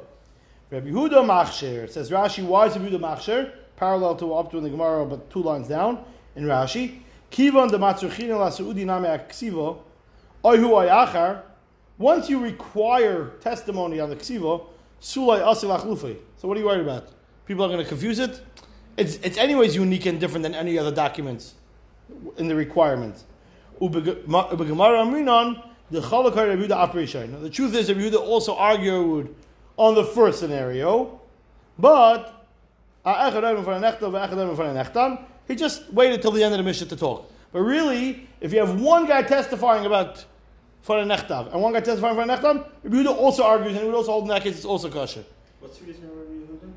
[0.72, 3.52] Rabbi Yehuda Machsher says Rashi, why is Rabbi Yehuda Machsher?
[3.76, 6.04] Parallel to up to in the Gemara, but two lines down
[6.36, 7.00] in Rashi.
[7.32, 9.80] Kivan de Matzuchina la Saudi Name Aksivo,
[10.44, 11.42] Oyhu Ayachar.
[11.98, 14.68] Once you require testimony on the Ksivo,
[15.02, 16.18] Sulai Asil Achlufi.
[16.38, 17.10] So what are you worried about?
[17.46, 18.42] People are going to confuse it?
[18.98, 21.56] It's, it's anyways unique and different than any other documents
[22.38, 23.26] in the requirements.
[23.80, 23.90] The.
[25.92, 29.36] The truth is, Yehuda also argued
[29.78, 31.20] on the first scenario,
[31.78, 32.43] but
[35.48, 37.30] he just waited till the end of the mission to talk.
[37.52, 40.26] But really, if you have one guy testifying about
[40.88, 43.96] Farah Nechtav and one guy testifying for Nechtav, Rabbi Yehuda also argues and he would
[43.96, 45.24] also hold in that case it's also kosher.
[45.60, 46.72] What's the reason Yehuda?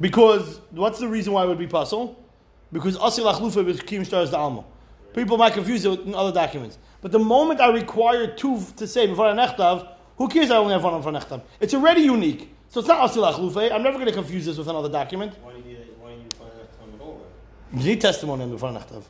[0.00, 2.22] Because what's the reason why it would be puzzle?
[2.72, 4.64] Because asil achlufa b'kim shtar the alma.
[5.14, 6.78] People might confuse it in other documents.
[7.00, 10.50] But the moment I require two to say before nechtav, who cares?
[10.50, 11.42] I only have one for nechtav.
[11.60, 13.72] It's already unique, so it's not asil achlufa.
[13.72, 15.32] I'm never going to confuse this with another document.
[15.42, 17.26] Why do you need why do you find that at all?
[17.72, 19.02] You need testimony in before nechtav.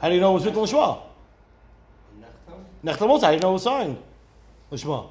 [0.00, 0.62] How do you know it was written?
[0.62, 1.04] Nechtam?
[2.84, 3.98] Nechtav also, how do you know it was signed?
[4.70, 5.08] L'shma.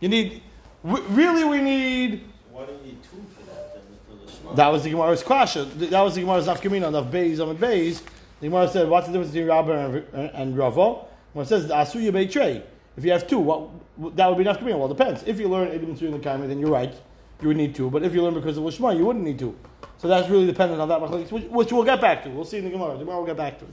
[0.00, 0.42] You need.
[0.82, 2.24] Really, we need.
[2.50, 4.54] Why do you need two for that then for the Shema?
[4.54, 5.64] That was the Gemara's kasha.
[5.64, 8.02] That was the Gemara's nafkamina Beis on Beis.
[8.40, 11.70] The Gemara said, "What's the difference between Rabba and, and, and Ravo?" When it says
[11.70, 12.62] Asuya Beitrei,
[12.96, 13.70] if you have two, what
[14.16, 14.78] that would be enough nafkamina.
[14.78, 15.22] Well, it depends.
[15.24, 16.94] If you learn Edim Tzuyin Lekami, then you're right.
[17.40, 17.90] You would need two.
[17.90, 19.56] But if you learn because of Lishma, you wouldn't need two.
[19.98, 22.30] So that's really dependent on that which, which we'll get back to.
[22.30, 22.98] We'll see in the Gemara.
[22.98, 23.70] Tomorrow we'll get back to it.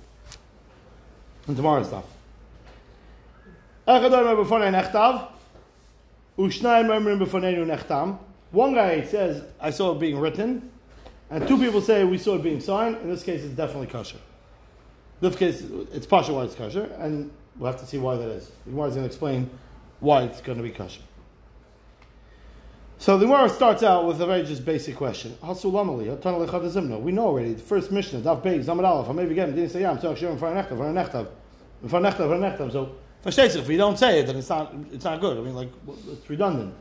[1.47, 2.05] And tomorrow's stuff.
[8.51, 10.71] One guy says, I saw it being written,
[11.29, 12.97] and two people say we saw it being signed.
[12.97, 14.17] In this case, it's definitely kosher.
[15.21, 17.31] In this case, it's partial why it's kosher, and
[17.61, 18.51] we'll have to see why that is.
[18.65, 19.49] The Gemara is going to explain
[19.99, 21.01] why it's going to be kosher.
[22.97, 25.37] So the Gemara starts out with a very just basic question.
[25.41, 29.97] We know already, the first Mishnah, Daf Beis, Zamad Aleph, maybe again, didn't say, I'm
[29.97, 31.27] talking Shem, for Nechtav, for Nechtav,
[31.87, 32.71] for Nechtav, for Nechtav.
[32.71, 32.95] So,
[33.59, 35.37] if you don't say it, then it's not, it's not good.
[35.37, 35.69] I mean, like,
[36.11, 36.73] it's redundant.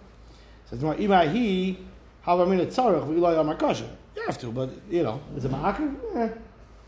[0.65, 1.79] Says the Gemara, Ima he,
[2.23, 3.89] how I mean, it's tzarech, v'ilay amar kosher.
[4.17, 6.17] You have to, but, you know, is it ma'akiv?
[6.17, 6.29] Eh.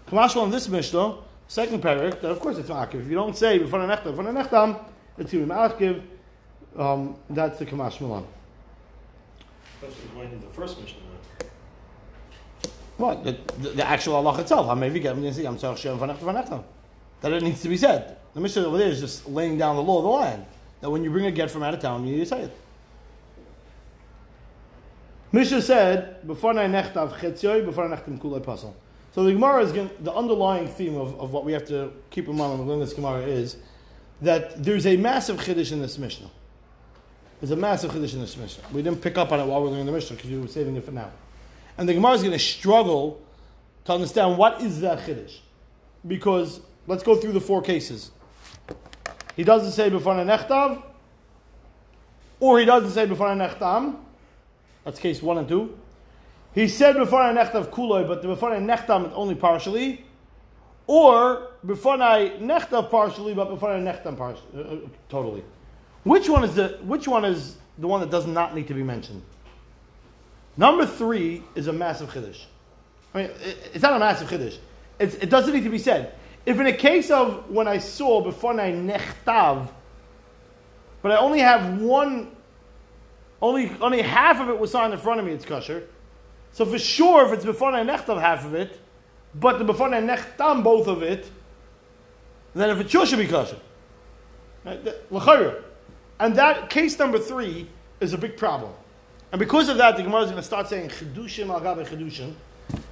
[0.08, 1.16] Kamashal on this Mishnah,
[1.52, 3.02] second parak, that of course it's ma'akiv.
[3.02, 4.82] If you don't say before Nechtav, before Nechtam,
[5.18, 6.02] it's be ma'akiv.
[6.78, 8.26] Um, that's the Kamash Milan.
[9.74, 11.00] Especially going into the first mission.
[12.96, 13.24] What?
[13.24, 14.68] The, the, the actual Allah itself.
[14.68, 16.64] I'm maybe getting to see I'm sorry, Shem Vanechta Vanechta.
[17.20, 18.16] That it needs to be said.
[18.32, 20.46] The Mishnah over there is just laying down the law of the land.
[20.80, 22.56] That when you bring a get from out of town, you need to say it.
[25.32, 28.72] Mishnah said, before I nechtav chetzioy, before I nechtam kulay pasal.
[29.12, 32.28] So the Gemara is going, the underlying theme of, of what we have to keep
[32.28, 33.56] in mind when we learn this Gemara is
[34.22, 36.30] that there's a massive chiddush in this Mishnah.
[37.40, 38.64] There's a massive chiddush in this Mishnah.
[38.72, 40.48] We didn't pick up on it while we were learning the Mishnah because we were
[40.48, 41.10] saving it for now.
[41.76, 43.20] And the Gemara is going to struggle
[43.84, 45.38] to understand what is that chiddush.
[46.06, 48.12] Because let's go through the four cases.
[49.36, 50.82] He doesn't say before nechtav,
[52.40, 53.96] or he doesn't say before nechtam.
[54.84, 55.78] That's case one and two.
[56.54, 60.04] He said before I nechtav kuloi, but before nechtam is only partially.
[60.86, 64.76] Or before I nechtav partially, but before I nechtam partially, uh, uh,
[65.08, 65.44] totally.
[66.02, 68.82] Which one is the which one is the one that does not need to be
[68.82, 69.22] mentioned?
[70.56, 72.44] Number three is a massive chiddush.
[73.14, 74.58] I mean, it, it's not a massive chiddush.
[74.98, 76.14] It's, it doesn't need to be said.
[76.44, 79.68] If in a case of when I saw before I nechtav,
[81.00, 82.32] but I only have one,
[83.40, 85.84] only only half of it was signed in front of me, it's kosher.
[86.52, 88.78] So for sure, if it's before nechtav half of it,
[89.34, 91.30] but the before I nechtam both of it,
[92.54, 93.58] then if it's sure should be kosher.
[94.64, 95.54] Right?
[96.20, 97.68] And that case number three
[98.00, 98.72] is a big problem.
[99.32, 102.34] And because of that, the Gemara is going to start saying chedushim al gabe chedushim.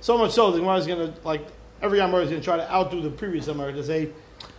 [0.01, 1.47] So much so, the Gemara is going to like
[1.83, 4.11] every Amar is going to try to outdo the previous Amar to say,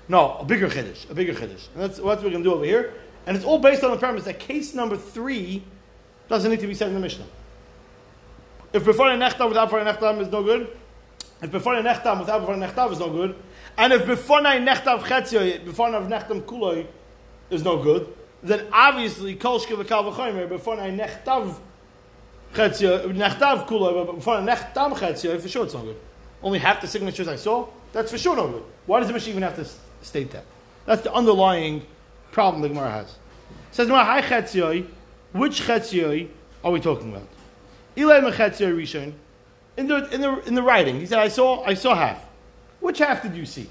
[0.08, 1.68] no, a bigger chiddush, a bigger chiddush.
[1.74, 2.94] And that's, what we're going to do over here.
[3.26, 5.64] And it's all based on the premise that case number three
[6.28, 7.26] doesn't need to be said in the Mishnah.
[8.74, 10.70] If before a nechtam without before a nechtam is no good,
[11.42, 13.36] if before a nechtam without before a nechtam is no good,
[13.78, 16.88] and if before a nechtam chetzio, before a nechtam kuloi
[17.50, 18.08] is no good,
[18.42, 21.56] then obviously kol shkiv v'kal v'chomer before a nechtav
[22.54, 25.98] chetzio, nechtav kuloi, but before a nechtam chetzio, for sure it's no good.
[26.42, 28.64] Only half the signatures I saw, that's for sure no good.
[28.86, 29.68] Why does the Mishnah even have to
[30.02, 30.46] state that?
[30.86, 31.86] That's the underlying
[32.32, 33.10] problem the Gemara has.
[33.10, 33.90] It says
[35.34, 36.30] which chetzioi
[36.64, 37.28] are we talking about?
[37.96, 39.14] Rishon.
[39.78, 42.24] In the, in, the, in the writing, he said, I saw, I saw half.
[42.80, 43.70] Which half did you see?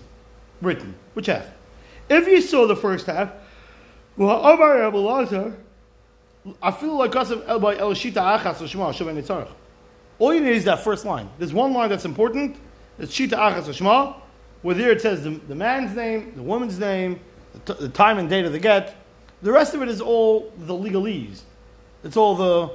[0.63, 0.95] Written.
[1.15, 1.47] Which half?
[2.09, 3.33] If you saw the first half,
[4.17, 4.41] well.
[10.19, 11.31] All you need is that first line.
[11.39, 12.57] There's one line that's important.
[12.99, 14.15] It's Shita Achas Shema,
[14.63, 17.21] where there it says the, the man's name, the woman's name,
[17.65, 18.97] the, t- the, time and date of the get.
[19.43, 21.41] The rest of it is all the legalese.
[22.05, 22.71] It's all the,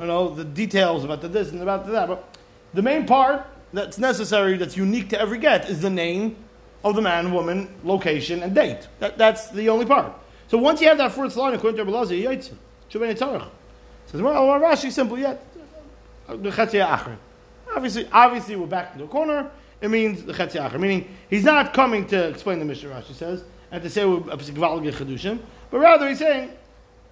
[0.00, 2.08] you know, the details about the this and about the that.
[2.08, 2.36] But
[2.74, 6.36] the main part that's necessary, that's unique to every get, is the name
[6.84, 8.88] of the man, woman, location, and date.
[8.98, 10.12] That, that's the only part.
[10.48, 12.50] So once you have that first line, according to Abelazar, Yaitz,
[12.90, 13.48] Shuven Yitzarech.
[14.06, 15.46] Says, well, Rashi simple yet.
[16.28, 19.50] Obviously, obviously, we're back in the corner.
[19.80, 20.78] It means the Chetzia Acher.
[20.78, 24.92] Meaning, he's not coming to explain the Mishnah, Rashi says, and to say we're Gvalge
[24.92, 25.38] Chedushim,
[25.70, 26.50] but rather he's saying,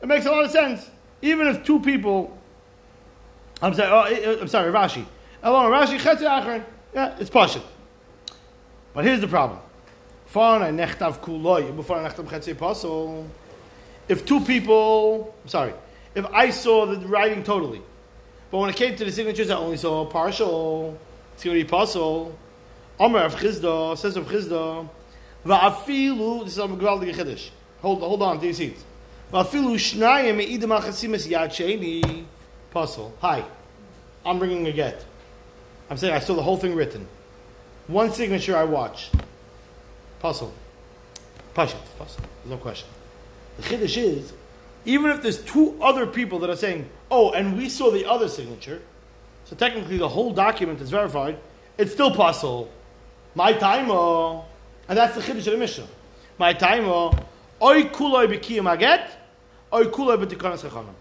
[0.03, 0.89] it makes a lot of sense.
[1.23, 2.37] Even if two people,
[3.63, 5.05] I'm sorry, oh, I'm sorry, Rashi.
[5.43, 7.63] Oh, Along Rashi, Chetzia Acher, yeah, it's Pashit.
[8.95, 9.59] But here's the problem.
[14.09, 15.73] If two people, I'm sorry,
[16.15, 17.83] if I saw the writing totally,
[18.51, 20.99] but when it came to the signatures, I only saw partial.
[21.35, 22.37] It's going to be puzzle.
[22.99, 24.89] Omer of Chizda says of Chizda,
[25.47, 26.45] Va'afilu.
[26.45, 27.51] This is a gewaltige chiddush.
[27.81, 28.85] Hold, hold on, do you see it?
[29.33, 32.25] Va'afilu shnayim me'idim achasimis yad sheni.
[32.71, 33.13] Puzzle.
[33.21, 33.45] Hi,
[34.25, 35.05] I'm bringing a get.
[35.89, 37.09] I'm saying I saw the whole thing written.
[37.89, 39.11] One signature I watch.
[40.21, 40.53] Puzzle.
[41.55, 41.77] Pashit.
[41.99, 42.23] Puzzle.
[42.45, 42.89] There's no question.
[43.57, 44.33] The chiddush is
[44.85, 48.29] even if there's two other people that are saying, oh, and we saw the other
[48.29, 48.81] signature,
[49.45, 51.39] so technically the whole document is verified,
[51.77, 52.71] it's still possible.
[53.35, 55.87] My time, and that's the chiddush of the Mishnah.
[56.39, 59.09] My time, oy kuloi b'kiyam aget,
[59.73, 60.95] oy kuloi.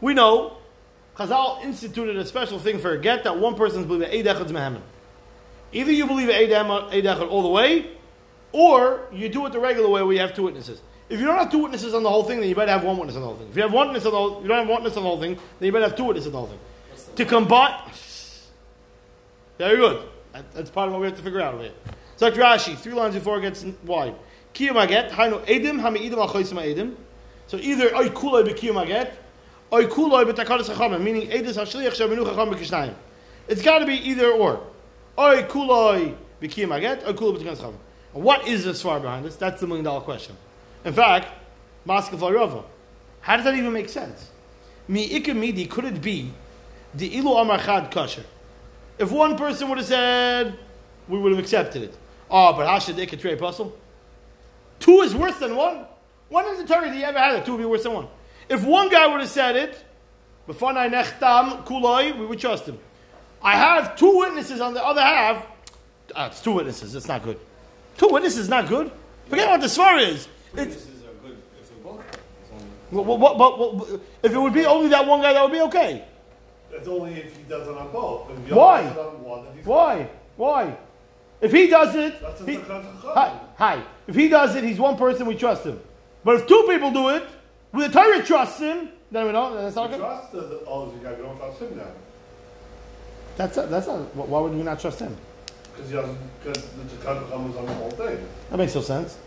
[0.00, 0.56] We know
[1.20, 4.80] Chazal instituted a special thing for a get that one person's believing Eidechad Mehemen.
[5.70, 7.90] Either you believe Eidechad all the way,
[8.52, 10.80] or you do it the regular way where you have two witnesses.
[11.10, 12.96] If you don't have two witnesses on the whole thing, then you better have one
[12.96, 13.48] witness on the whole thing.
[13.50, 15.08] If you have one witness on the whole, you don't have one witness on the
[15.10, 16.58] whole thing, then you better have two witnesses on the whole thing.
[17.16, 17.82] To combine,
[19.58, 20.08] very good.
[20.32, 21.72] That, that's part of what we have to figure out over here.
[22.16, 24.14] So Rashi, three lines before it gets wide.
[24.54, 26.94] Kiyum aget, hainu edim, hami edim achoisim edim.
[27.46, 29.12] So either oy kuloi bekiyum aget,
[29.72, 32.94] oy kuloi betakadas chachamim, meaning edis hashliach shamenu chacham bekishnayim.
[33.48, 34.60] It's got to be either or.
[35.18, 37.78] Oy kuloi bekiyum aget, oy kuloi betakadas chachamim.
[38.12, 39.36] What is the svar behind this?
[39.36, 40.36] That's the million dollar question.
[40.84, 41.28] In fact,
[41.86, 42.64] Maskav Rava.
[43.20, 44.30] How does that even make sense?
[44.88, 46.32] Mi midi, could it be
[46.94, 48.24] the ilu amar chad kasher?
[48.98, 50.58] If one person would have said,
[51.08, 51.96] we would have accepted it.
[52.30, 53.76] Oh, but hashad ikatre puzzle.
[54.78, 55.84] Two is worse than one.
[56.28, 57.44] When in the Torah do you ever had it?
[57.44, 58.08] Two would be worse than one.
[58.50, 59.84] If one guy would have said it,
[60.46, 62.78] before nechtam kuloi, we would trust him.
[63.40, 65.46] I have two witnesses on the other half.
[66.14, 66.96] Uh, it's two witnesses.
[66.96, 67.38] It's not good.
[67.96, 68.90] Two witnesses is not good.
[69.28, 70.26] Forget what the svar is.
[70.52, 72.04] Witnesses are good if they're both.
[72.92, 76.04] It's if it would be only that one guy, that would be okay.
[76.72, 78.28] That's only if he does it on both.
[78.50, 78.80] Why?
[78.80, 80.08] only does it on one, Why?
[80.36, 80.76] Why?
[81.40, 83.82] If he does it, That's a he- hi, hi.
[84.08, 85.26] If he does it, he's one person.
[85.26, 85.80] We trust him.
[86.24, 87.22] But if two people do it,
[87.72, 88.88] the Torah trusts him.
[89.10, 89.54] Then we don't.
[89.54, 90.02] That's not You good.
[90.02, 91.84] trust the, all the guy, you don't trust him now.
[93.36, 94.14] That's that's not.
[94.14, 95.16] Why would we not trust him?
[95.74, 98.26] Because he doesn't, because the chacham was on the whole thing.
[98.50, 99.18] That makes no sense.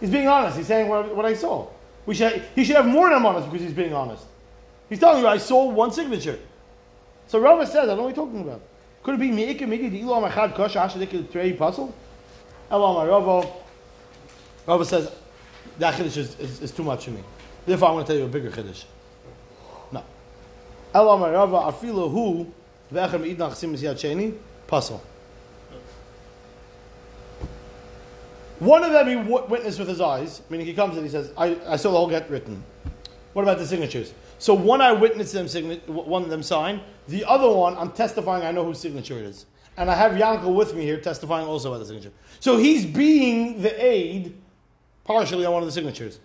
[0.00, 0.56] He's being honest.
[0.56, 1.68] He's saying what, what I saw.
[2.06, 4.24] We should, he should have more than I'm honest because he's being honest.
[4.88, 6.38] He's telling you, I saw one signature.
[7.28, 8.60] So Rava says, I don't know what you're talking about.
[9.04, 11.94] Could it be Me'ika Midi the Ilam Achad Kosh Ashadik Trei Puzzle?
[12.70, 13.48] Elam Rava.
[14.66, 15.12] Rava says,
[15.78, 17.22] that is, is, is too much for me.
[17.64, 18.84] Therefore, I'm going to tell you a bigger Chiddush.
[19.92, 20.02] No.
[20.94, 22.52] Elam Rava Afilo Hu
[22.92, 25.02] Ve'echar Me'id Nachsim Yad Sheni Puzzle.
[28.58, 31.56] One of them he witnessed with his eyes, meaning he comes and he says, I,
[31.66, 32.62] I saw the whole get written.
[33.32, 34.12] What about the signatures?
[34.38, 36.80] So one I witnessed them sign, one of them sign.
[37.08, 39.46] The other one, I'm testifying I know whose signature it is.
[39.76, 42.12] And I have Yankel with me here testifying also about the signature.
[42.40, 44.36] So he's being the aid
[45.04, 46.20] partially on one of the signatures.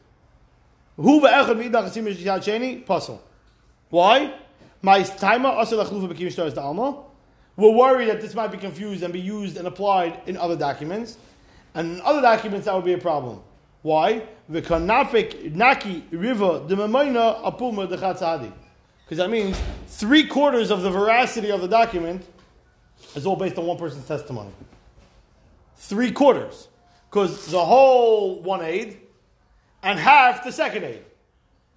[3.89, 4.33] Why?
[4.81, 7.03] My timer also lachlufa b'kim shtar is the alma.
[7.55, 11.17] We're worried that this might be confused and be used and applied in other documents.
[11.73, 13.41] And in other documents, that would be a problem.
[13.81, 14.23] Why?
[14.49, 14.89] River.
[19.03, 22.25] Because that means three quarters of the veracity of the document
[23.15, 24.51] is all based on one person's testimony.
[25.77, 26.67] Three quarters.
[27.09, 28.99] Because the whole one aid
[29.87, 31.01] and half the second aid.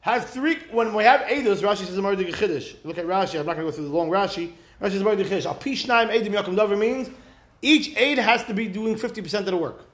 [0.01, 2.75] Have three, when we have Eidos, Rashi says, Amar Chiddush.
[2.83, 4.53] Look at Rashi, I'm not going to go through the long Rashi.
[4.81, 5.47] Rashi says, Amar Chiddush.
[5.47, 7.09] Al Pishnaim Eidim Yakum Dover means
[7.63, 9.85] each aid has to be doing 50% of the work.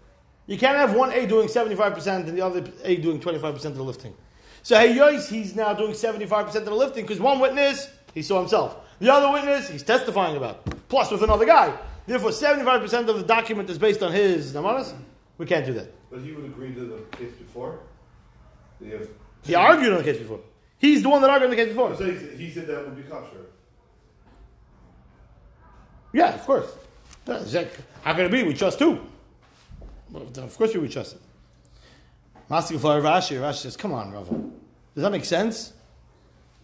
[0.47, 3.83] You can't have one aid doing 75% and the other aid doing 25% of the
[3.83, 4.15] lifting.
[4.63, 8.39] So hey Yois, he's now doing 75% of the lifting because one witness, he saw
[8.39, 8.77] himself.
[8.99, 10.65] The other witness, he's testifying about.
[10.89, 11.77] Plus with another guy.
[12.07, 14.95] Therefore, 75% of the document is based on his Namaras.
[15.37, 15.93] We can't do that.
[16.11, 17.81] But he would agree to the case before.
[19.45, 20.41] He argued on the case before.
[20.79, 21.97] He's the one that argued on the case before.
[21.97, 23.47] So he, said- he said that would be kosher.
[26.13, 26.71] Yeah, of course.
[27.27, 28.43] How can it be?
[28.43, 29.01] We trust two.
[30.15, 31.21] Of course we would trust it.
[32.49, 34.31] Mastic for Rashi, Rashi says, come on, Rava.
[34.95, 35.73] Does that make sense?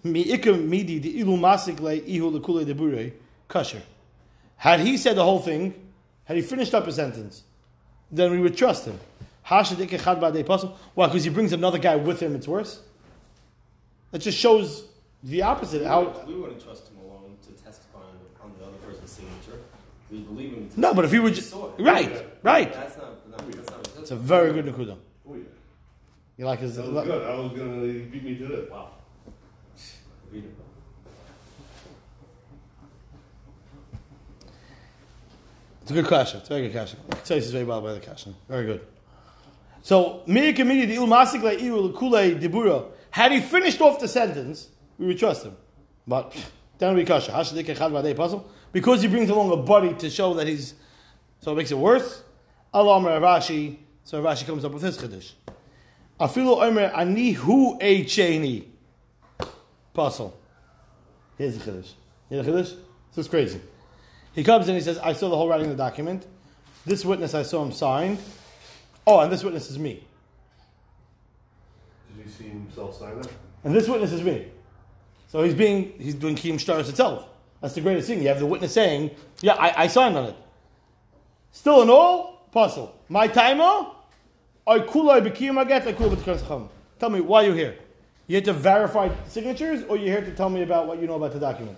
[0.05, 3.13] Mi ikum midi the ilu masik le ihu lekule debure
[3.49, 3.83] kasher.
[4.57, 5.75] Had he said the whole thing,
[6.25, 7.43] had he finished up a sentence,
[8.11, 8.99] then we would trust him.
[9.47, 10.77] Hashadik echad ba'dei pasul.
[10.95, 11.07] Why?
[11.07, 12.35] Because he brings another guy with him.
[12.35, 12.81] It's worse.
[14.13, 14.85] That just shows
[15.23, 15.87] the opposite.
[15.87, 19.61] How We wouldn't trust him alone to testify on the, on the other person's signature.
[20.11, 20.69] We believe him.
[20.69, 21.83] To no, but if he would just saw it.
[21.83, 22.73] right, right.
[22.73, 23.31] That's not.
[23.31, 23.85] No, that's not.
[23.85, 24.99] That's It's a very good nakuda.
[25.29, 25.43] Oh yeah.
[26.37, 26.77] You like his?
[26.77, 27.23] That was good.
[27.23, 28.71] I was gonna beat me to it.
[28.71, 28.91] Wow.
[30.31, 30.55] Read it.
[35.83, 36.41] It's a good question.
[36.41, 37.01] It's a very good question.
[37.11, 38.37] Tzais is very well by the question.
[38.49, 38.87] Very good.
[39.83, 40.23] So,
[43.11, 44.69] had he finished off the sentence,
[44.99, 45.57] we would trust him.
[46.07, 46.37] But,
[46.79, 48.45] then we kasha.
[48.73, 50.75] Because he brings along a buddy to show that he's,
[51.41, 52.23] so it makes it worse.
[52.73, 55.33] Allah Rashi, so Rashi comes up with his Chiddush.
[56.19, 58.65] Afilu Omer Ani Hu Eicheni.
[59.93, 60.39] Puzzle.
[61.37, 61.93] Here's the Chiddush.
[62.31, 62.77] Here's the Chiddush?
[63.15, 63.61] This is crazy.
[64.35, 66.27] He comes and he says, I saw the whole writing of the document.
[66.87, 68.19] This witness I saw him signed.
[69.07, 70.05] Oh, and this witness is me.
[72.17, 73.31] Did you see himself sign that?
[73.65, 74.49] And this witness is me.
[75.29, 77.27] So he's being he's doing Kiyum Shtaris itself.
[77.61, 78.21] That's the greatest thing.
[78.21, 80.37] You have the witness saying, Yeah, I, I signed on it.
[81.53, 83.01] Still in all, puzzle.
[83.09, 83.87] My timer,
[84.67, 87.79] I kulai b'kiyum aget, I kulai Tell me why you're here.
[88.27, 91.17] You here to verify signatures, or you're here to tell me about what you know
[91.17, 91.77] about the document?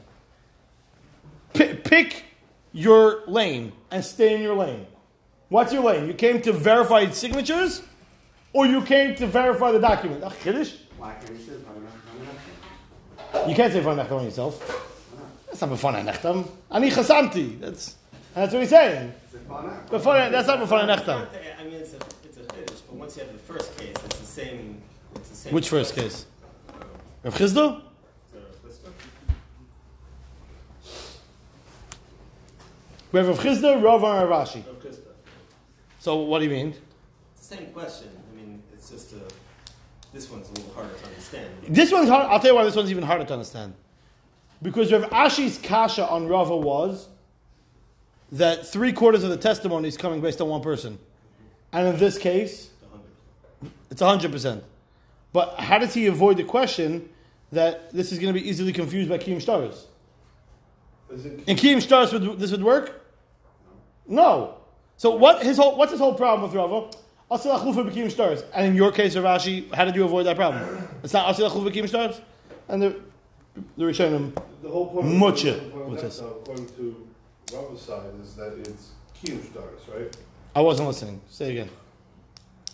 [1.53, 2.25] P- pick
[2.73, 4.87] your lane and stay in your lane.
[5.55, 6.09] What's your lane?
[6.09, 7.81] You came to verify signatures,
[8.53, 10.25] or you came to verify the document?
[10.27, 10.73] Ach, Kiddush?
[10.99, 11.61] Why can't you say it?
[11.71, 14.55] I'm not- You can't say fun nechtam on yourself.
[15.47, 16.49] That's not b'fana nechtam.
[16.73, 17.61] Ani chasamti.
[17.61, 17.95] That's
[18.35, 19.13] that's what he's saying.
[19.29, 19.71] Is it fun?
[19.91, 21.29] B'fana, that's not b'fana nechtam.
[21.61, 24.19] I mean, it's a it's a finish, but once you have the first case, it's
[24.19, 24.83] the same.
[25.15, 25.53] It's the same.
[25.55, 26.27] Which first case?
[27.23, 27.81] Rav Chizdo?
[33.13, 34.67] We have Rav Chizdo, Rav and Rav Ashi.
[34.67, 35.04] Of Krista.
[36.05, 36.75] So what do you mean?
[37.35, 38.09] It's the same question.
[38.31, 39.21] I mean, it's just a.
[40.13, 41.49] This one's a little harder to understand.
[41.67, 42.27] This one's hard.
[42.31, 43.73] I'll tell you why this one's even harder to understand.
[44.61, 47.09] Because Rav Ashi's kasha on Rava was
[48.33, 50.99] that three quarters of the testimony is coming based on one person.
[51.73, 53.73] And in this case, The hundred.
[53.91, 54.63] It's hundred percent.
[55.33, 57.09] But how does he avoid the question
[57.51, 59.87] that this is going to be easily confused by Kiyum Shtaris?
[61.15, 63.07] Is it In Kiyum Shtaris, would this would work?
[64.07, 64.59] No.
[64.97, 66.89] So what his whole what's his whole problem with Rava?
[67.31, 68.45] Chlufa b'kim stars.
[68.55, 70.87] And in your case, Rav Ashi, how did you avoid that problem?
[71.03, 72.21] It's not chlufa b'kim stars.
[72.69, 72.97] And the
[73.77, 74.35] the Rishonim.
[74.63, 75.67] The whole point Much of, it.
[75.69, 76.21] according What's this?
[76.21, 77.07] according to
[77.53, 78.91] Rava's side is that it's
[79.23, 80.17] kiyum stars, right?
[80.57, 81.21] I wasn't listening.
[81.29, 81.69] Say again.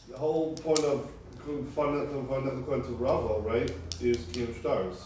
[0.09, 1.09] The whole point of
[1.75, 2.21] fundamental,
[2.61, 4.97] according to Rava, right, is kiyum stars.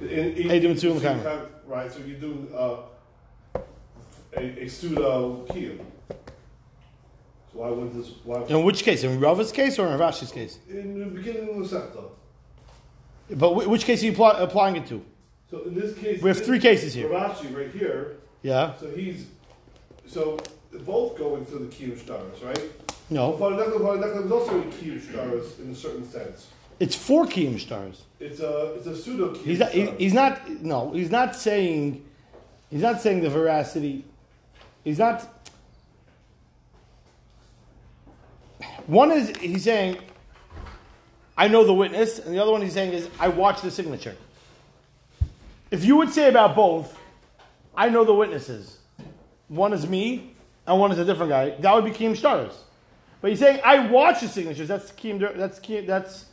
[0.00, 1.22] In, in, Hey, do it in the so you camera.
[1.30, 2.76] have- Right, so you do uh,
[4.36, 5.80] a, a pseudo kiyum.
[7.56, 8.08] Why would this?
[8.24, 8.42] Why?
[8.44, 9.02] In which case?
[9.02, 10.58] In Rava's case or in Rav Ashi's case?
[10.68, 12.04] In the beginning of the Masechta.
[13.30, 15.02] But wh- which case are you apply, applying it to?
[15.50, 17.08] So in this case, We have three cases here.
[17.08, 18.16] Ravashi right here.
[18.42, 18.74] Yeah.
[18.78, 19.26] So he's
[20.06, 20.38] so
[20.84, 22.62] both going through the kiyum stars, right?
[23.08, 23.32] No.
[23.32, 26.48] Vanadekla is also a kiyum stars in a certain sense.
[26.78, 28.02] It's four Kiyum stars.
[28.20, 29.70] It's a it's a pseudo kiyum He's not.
[29.72, 29.96] he- star.
[29.98, 30.50] he's not.
[30.62, 30.90] No.
[30.92, 32.04] He's not saying.
[32.70, 34.04] He's not saying the veracity.
[34.84, 35.26] He's not.
[38.86, 39.98] One is he's saying,
[41.36, 44.16] I know the witness, and the other one he's saying is, I watch the signature.
[45.70, 46.96] If you would say about both,
[47.76, 48.78] I know the witnesses.
[49.48, 50.34] One is me,
[50.66, 51.50] and one is a different guy.
[51.50, 52.52] That would be Kiyum stars.
[53.20, 54.68] But he's saying, I watch the signatures.
[54.68, 55.36] That's Kiyum.
[55.36, 56.26] That's That's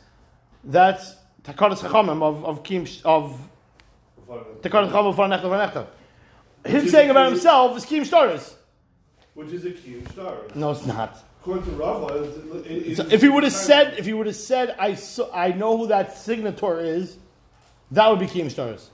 [0.62, 3.38] that's Takadas Chachamim of of Kiyum of.
[4.28, 5.86] Takadas Chachamim of Vanechta.
[6.64, 8.54] Him saying about himself is Kiyum stars.
[9.34, 10.36] which is a kiyum star.
[10.54, 11.22] No, it's not.
[11.44, 12.24] According to Rava,
[12.64, 15.30] it, it, So if he would have said, if he would have said, I so,
[15.30, 17.18] I know who that signator is,
[17.90, 18.88] that would be Kiyum stars.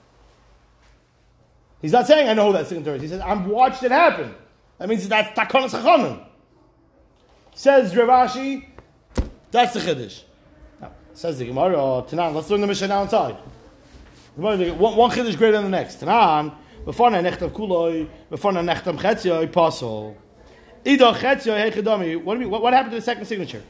[1.80, 3.02] He's not saying I know who that signator is.
[3.02, 4.34] He says I'm watched it happen.
[4.78, 6.26] That means that's Takanas Chachamim.
[7.54, 8.66] Says Ravashi,
[9.52, 10.22] that's the Chiddush.
[11.14, 13.36] Says the Gemara, oh, Tanan, let's learn the Mishnah now inside.
[14.34, 16.00] One, one Chiddush greater than the next.
[16.00, 16.52] Tanan,
[16.84, 18.56] before nechtav kuloi, before pasol.
[18.56, 20.29] Ida chetzio hechadami.
[20.82, 23.62] What, what, happened to the second signature?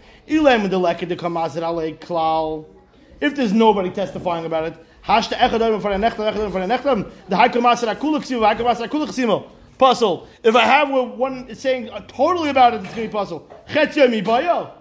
[3.20, 7.10] If there's nobody testifying about it, hashta echadam for nechtav echadam for nechtav.
[7.28, 9.50] The high kamazir akula ksimo, high kamazir akula ksimo.
[9.76, 10.28] Puzzle.
[10.44, 13.50] If I have one saying totally about it, it's going to be puzzle.
[13.68, 14.72] Chetzio mi bayo.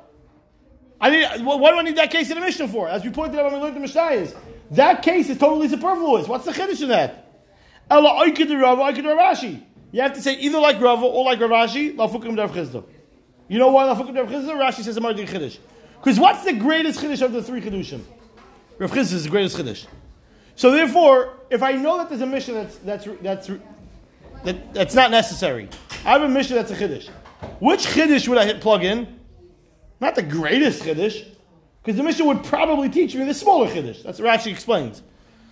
[1.01, 1.45] I need.
[1.45, 2.87] What, do I need that case in the Mishnah for?
[2.89, 4.35] As we pointed out when we learned the Mishnah is
[4.71, 6.27] that case is totally superfluous.
[6.27, 7.25] What's the chiddush in that?
[7.89, 9.63] Ella oikid Rava, oikid Ravashi.
[9.91, 11.95] You have to say either like Rava or like Ravashi.
[11.95, 12.83] Lafukim Rav Chizda.
[13.47, 14.51] You know why Lafukim Rav Chizda?
[14.51, 15.57] Rashi says Amar chiddush.
[15.99, 18.01] Because what's the greatest chiddush of the three chiddushim?
[18.77, 19.87] Rav Chizda is the greatest chiddush.
[20.55, 23.49] So therefore, if I know that there's a mission that's that's that's
[24.43, 25.69] that, that's not necessary,
[26.05, 27.09] I have a mission that's a chiddush.
[27.59, 29.19] Which chiddush would I hit plug in?
[29.99, 31.25] Not the greatest chiddush,
[31.81, 34.03] because the mission would probably teach me the smaller chiddush.
[34.03, 35.01] That's what Rashi explains.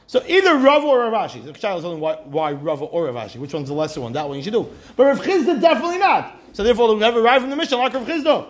[0.08, 1.44] So either Rava or Ravashi.
[1.44, 3.36] The child is only why, why Rava or Ravashi.
[3.38, 4.14] Which one's the lesser one?
[4.14, 4.70] That one you should do.
[4.96, 6.34] But Rav Chizda definitely not.
[6.54, 8.48] So therefore, we have arrived from the Mishnah like Rav Chizda.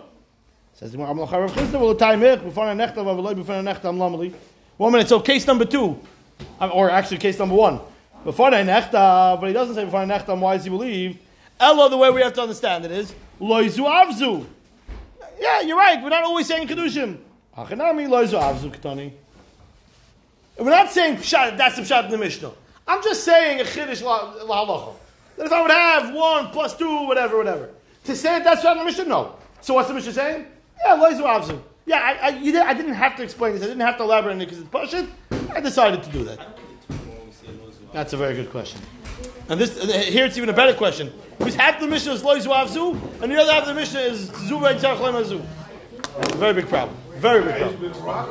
[0.74, 3.98] Says the Gemara, "Amlach Rav Chizda will time ich b'fana nechta v'avaloi b'fana nechta am
[3.98, 4.32] lamali."
[4.78, 5.10] One minute.
[5.10, 6.00] So case number two,
[6.62, 7.80] or actually case number one,
[8.24, 10.40] b'fana nechta, but he doesn't say b'fana nechta.
[10.40, 11.18] Why is he believed?
[11.60, 14.46] Ella, the way we have to understand it is loizu avzu.
[15.40, 16.00] Yeah, you're right.
[16.04, 17.18] We're not always saying kedushim.
[17.58, 19.14] Hachanami loizu avzu ketani.
[20.60, 22.52] We're not saying pshat, that's the pshat in the Mishnah.
[22.88, 24.94] I'm just saying a chiddush la.
[25.36, 27.70] That if I would have one plus two, whatever, whatever.
[28.06, 29.36] To say that's pshat in the Mishnah, no.
[29.62, 30.46] So what's the Mishnah saying?
[30.84, 31.62] Yeah, loizu avzu.
[31.86, 33.64] Yeah, I, I, did, I didn't have to explain this.
[33.64, 35.08] I didn't have to elaborate on it because it's pashit.
[35.54, 36.40] I decided to do that.
[37.94, 38.82] That's a very good question.
[39.50, 41.14] And this here it's even a better question.
[41.38, 44.28] Because half the Mishnah is loizu avzu, and the other half of the Mishnah is
[44.30, 45.42] zu.
[46.36, 46.98] Very big problem.
[47.16, 48.26] Very big problem.